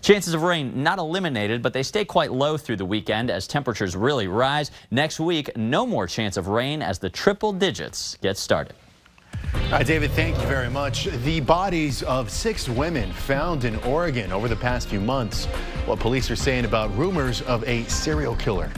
Chances 0.00 0.34
of 0.34 0.42
rain 0.42 0.82
not 0.82 0.98
eliminated, 0.98 1.62
but 1.62 1.72
they 1.72 1.82
stay 1.82 2.04
quite 2.04 2.30
low 2.30 2.56
through 2.56 2.76
the 2.76 2.84
weekend 2.84 3.30
as 3.30 3.48
temperatures 3.48 3.96
really 3.96 4.28
rise. 4.28 4.70
Next 4.92 5.18
week, 5.18 5.56
no 5.56 5.84
more 5.84 6.06
chance 6.06 6.36
of 6.36 6.46
rain 6.46 6.82
as 6.82 7.00
the 7.00 7.10
triple 7.10 7.52
digits 7.52 8.16
get 8.22 8.36
started. 8.38 8.76
David, 9.84 10.10
thank 10.12 10.36
you 10.40 10.46
very 10.46 10.70
much. 10.70 11.04
The 11.24 11.40
bodies 11.40 12.02
of 12.04 12.30
six 12.30 12.68
women 12.68 13.12
found 13.12 13.64
in 13.64 13.76
Oregon 13.84 14.32
over 14.32 14.48
the 14.48 14.56
past 14.56 14.88
few 14.88 15.00
months. 15.00 15.46
What 15.86 15.98
police 15.98 16.30
are 16.30 16.36
saying 16.36 16.64
about 16.64 16.96
rumors 16.96 17.42
of 17.42 17.62
a 17.68 17.84
serial 17.84 18.36
killer. 18.36 18.70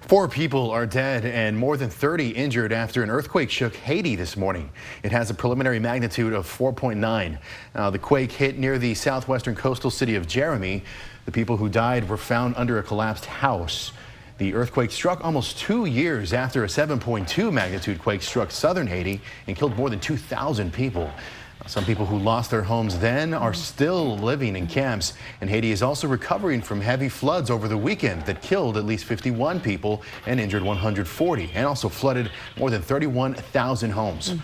Four 0.00 0.28
people 0.28 0.70
are 0.70 0.84
dead 0.84 1.24
and 1.24 1.56
more 1.56 1.78
than 1.78 1.88
30 1.88 2.30
injured 2.30 2.72
after 2.72 3.02
an 3.02 3.08
earthquake 3.08 3.50
shook 3.50 3.74
Haiti 3.74 4.16
this 4.16 4.36
morning. 4.36 4.70
It 5.02 5.12
has 5.12 5.30
a 5.30 5.34
preliminary 5.34 5.78
magnitude 5.78 6.34
of 6.34 6.46
4.9. 6.46 7.38
Now, 7.74 7.90
the 7.90 7.98
quake 7.98 8.30
hit 8.30 8.58
near 8.58 8.78
the 8.78 8.92
southwestern 8.94 9.54
coastal 9.54 9.90
city 9.90 10.14
of 10.14 10.26
Jérémie. 10.26 10.82
The 11.24 11.32
people 11.32 11.56
who 11.56 11.70
died 11.70 12.06
were 12.08 12.18
found 12.18 12.54
under 12.56 12.78
a 12.78 12.82
collapsed 12.82 13.24
house. 13.24 13.92
The 14.36 14.54
earthquake 14.54 14.90
struck 14.90 15.24
almost 15.24 15.58
two 15.58 15.86
years 15.86 16.32
after 16.32 16.64
a 16.64 16.66
7.2 16.66 17.52
magnitude 17.52 18.00
quake 18.00 18.20
struck 18.20 18.50
southern 18.50 18.88
Haiti 18.88 19.20
and 19.46 19.56
killed 19.56 19.76
more 19.76 19.88
than 19.88 20.00
2,000 20.00 20.72
people. 20.72 21.08
Some 21.66 21.84
people 21.84 22.04
who 22.04 22.18
lost 22.18 22.50
their 22.50 22.62
homes 22.62 22.98
then 22.98 23.32
are 23.32 23.54
still 23.54 24.18
living 24.18 24.56
in 24.56 24.66
camps, 24.66 25.14
and 25.40 25.48
Haiti 25.48 25.70
is 25.70 25.82
also 25.82 26.08
recovering 26.08 26.60
from 26.60 26.80
heavy 26.80 27.08
floods 27.08 27.48
over 27.48 27.68
the 27.68 27.78
weekend 27.78 28.26
that 28.26 28.42
killed 28.42 28.76
at 28.76 28.84
least 28.84 29.04
51 29.04 29.60
people 29.60 30.02
and 30.26 30.40
injured 30.40 30.62
140, 30.62 31.50
and 31.54 31.64
also 31.64 31.88
flooded 31.88 32.30
more 32.58 32.70
than 32.70 32.82
31,000 32.82 33.90
homes. 33.92 34.34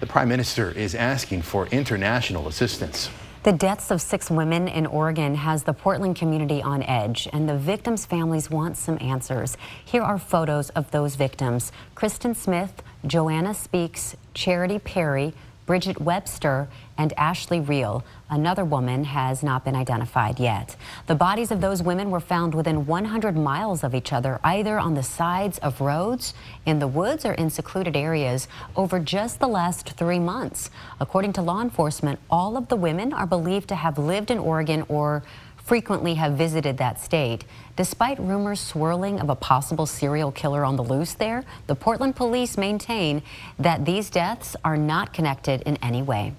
The 0.00 0.06
prime 0.06 0.28
minister 0.28 0.70
is 0.70 0.94
asking 0.94 1.42
for 1.42 1.66
international 1.68 2.48
assistance. 2.48 3.10
The 3.48 3.54
deaths 3.54 3.90
of 3.90 4.02
six 4.02 4.30
women 4.30 4.68
in 4.68 4.84
Oregon 4.84 5.34
has 5.36 5.62
the 5.62 5.72
Portland 5.72 6.16
community 6.16 6.60
on 6.60 6.82
edge, 6.82 7.26
and 7.32 7.48
the 7.48 7.56
victims' 7.56 8.04
families 8.04 8.50
want 8.50 8.76
some 8.76 8.98
answers. 9.00 9.56
Here 9.82 10.02
are 10.02 10.18
photos 10.18 10.68
of 10.76 10.90
those 10.90 11.14
victims. 11.16 11.72
Kristen 11.94 12.34
Smith, 12.34 12.82
Joanna 13.06 13.54
Speaks, 13.54 14.16
Charity 14.34 14.78
Perry, 14.78 15.32
Bridget 15.68 16.00
Webster, 16.00 16.66
and 16.96 17.12
Ashley 17.18 17.60
Real. 17.60 18.02
Another 18.30 18.64
woman 18.64 19.04
has 19.04 19.42
not 19.42 19.66
been 19.66 19.76
identified 19.76 20.40
yet. 20.40 20.74
The 21.06 21.14
bodies 21.14 21.50
of 21.50 21.60
those 21.60 21.82
women 21.82 22.10
were 22.10 22.20
found 22.20 22.54
within 22.54 22.86
100 22.86 23.36
miles 23.36 23.84
of 23.84 23.94
each 23.94 24.10
other, 24.10 24.40
either 24.42 24.78
on 24.78 24.94
the 24.94 25.02
sides 25.02 25.58
of 25.58 25.82
roads, 25.82 26.32
in 26.64 26.78
the 26.78 26.88
woods, 26.88 27.26
or 27.26 27.34
in 27.34 27.50
secluded 27.50 27.98
areas 27.98 28.48
over 28.76 28.98
just 28.98 29.40
the 29.40 29.46
last 29.46 29.90
three 29.90 30.18
months. 30.18 30.70
According 31.00 31.34
to 31.34 31.42
law 31.42 31.60
enforcement, 31.60 32.18
all 32.30 32.56
of 32.56 32.68
the 32.68 32.76
women 32.76 33.12
are 33.12 33.26
believed 33.26 33.68
to 33.68 33.74
have 33.74 33.98
lived 33.98 34.30
in 34.30 34.38
Oregon 34.38 34.86
or 34.88 35.22
frequently 35.68 36.14
have 36.14 36.32
visited 36.32 36.78
that 36.78 36.98
state. 36.98 37.44
Despite 37.76 38.18
rumors 38.18 38.58
swirling 38.58 39.20
of 39.20 39.28
a 39.28 39.34
possible 39.34 39.84
serial 39.84 40.32
killer 40.32 40.64
on 40.64 40.76
the 40.76 40.82
loose 40.82 41.12
there, 41.12 41.44
the 41.66 41.74
Portland 41.74 42.16
police 42.16 42.56
maintain 42.56 43.22
that 43.58 43.84
these 43.84 44.08
deaths 44.08 44.56
are 44.64 44.78
not 44.78 45.12
connected 45.12 45.60
in 45.62 45.76
any 45.82 46.00
way. 46.00 46.32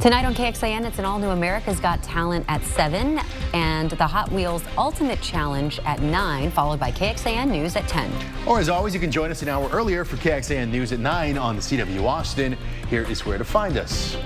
Tonight 0.00 0.24
on 0.24 0.34
KXAN, 0.34 0.84
it's 0.84 0.98
an 0.98 1.04
all-new 1.04 1.28
America's 1.28 1.78
Got 1.78 2.02
Talent 2.02 2.44
at 2.48 2.60
7 2.64 3.20
and 3.54 3.92
the 3.92 4.06
Hot 4.06 4.32
Wheels 4.32 4.64
Ultimate 4.76 5.20
Challenge 5.20 5.78
at 5.84 6.02
9, 6.02 6.50
followed 6.50 6.80
by 6.80 6.90
KXAN 6.90 7.50
News 7.50 7.76
at 7.76 7.86
10. 7.86 8.10
Or 8.48 8.58
as 8.58 8.68
always, 8.68 8.94
you 8.94 9.00
can 9.00 9.12
join 9.12 9.30
us 9.30 9.42
an 9.42 9.48
hour 9.48 9.68
earlier 9.70 10.04
for 10.04 10.16
KXAN 10.16 10.70
News 10.70 10.90
at 10.90 10.98
9 10.98 11.38
on 11.38 11.54
the 11.54 11.62
CW 11.62 12.02
Austin. 12.02 12.58
here 12.88 13.08
is 13.08 13.24
where 13.24 13.38
to 13.38 13.44
find 13.44 13.76
us. 13.76 14.16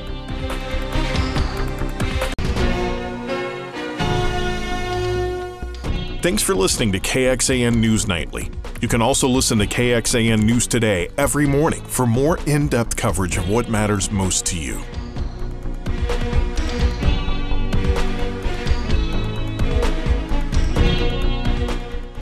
Thanks 6.26 6.42
for 6.42 6.56
listening 6.56 6.90
to 6.90 6.98
KXAN 6.98 7.76
News 7.76 8.08
Nightly. 8.08 8.50
You 8.80 8.88
can 8.88 9.00
also 9.00 9.28
listen 9.28 9.58
to 9.58 9.66
KXAN 9.68 10.42
News 10.42 10.66
Today 10.66 11.08
every 11.16 11.46
morning 11.46 11.80
for 11.82 12.04
more 12.04 12.40
in 12.48 12.66
depth 12.66 12.96
coverage 12.96 13.36
of 13.36 13.48
what 13.48 13.68
matters 13.68 14.10
most 14.10 14.44
to 14.46 14.58
you. 14.58 14.82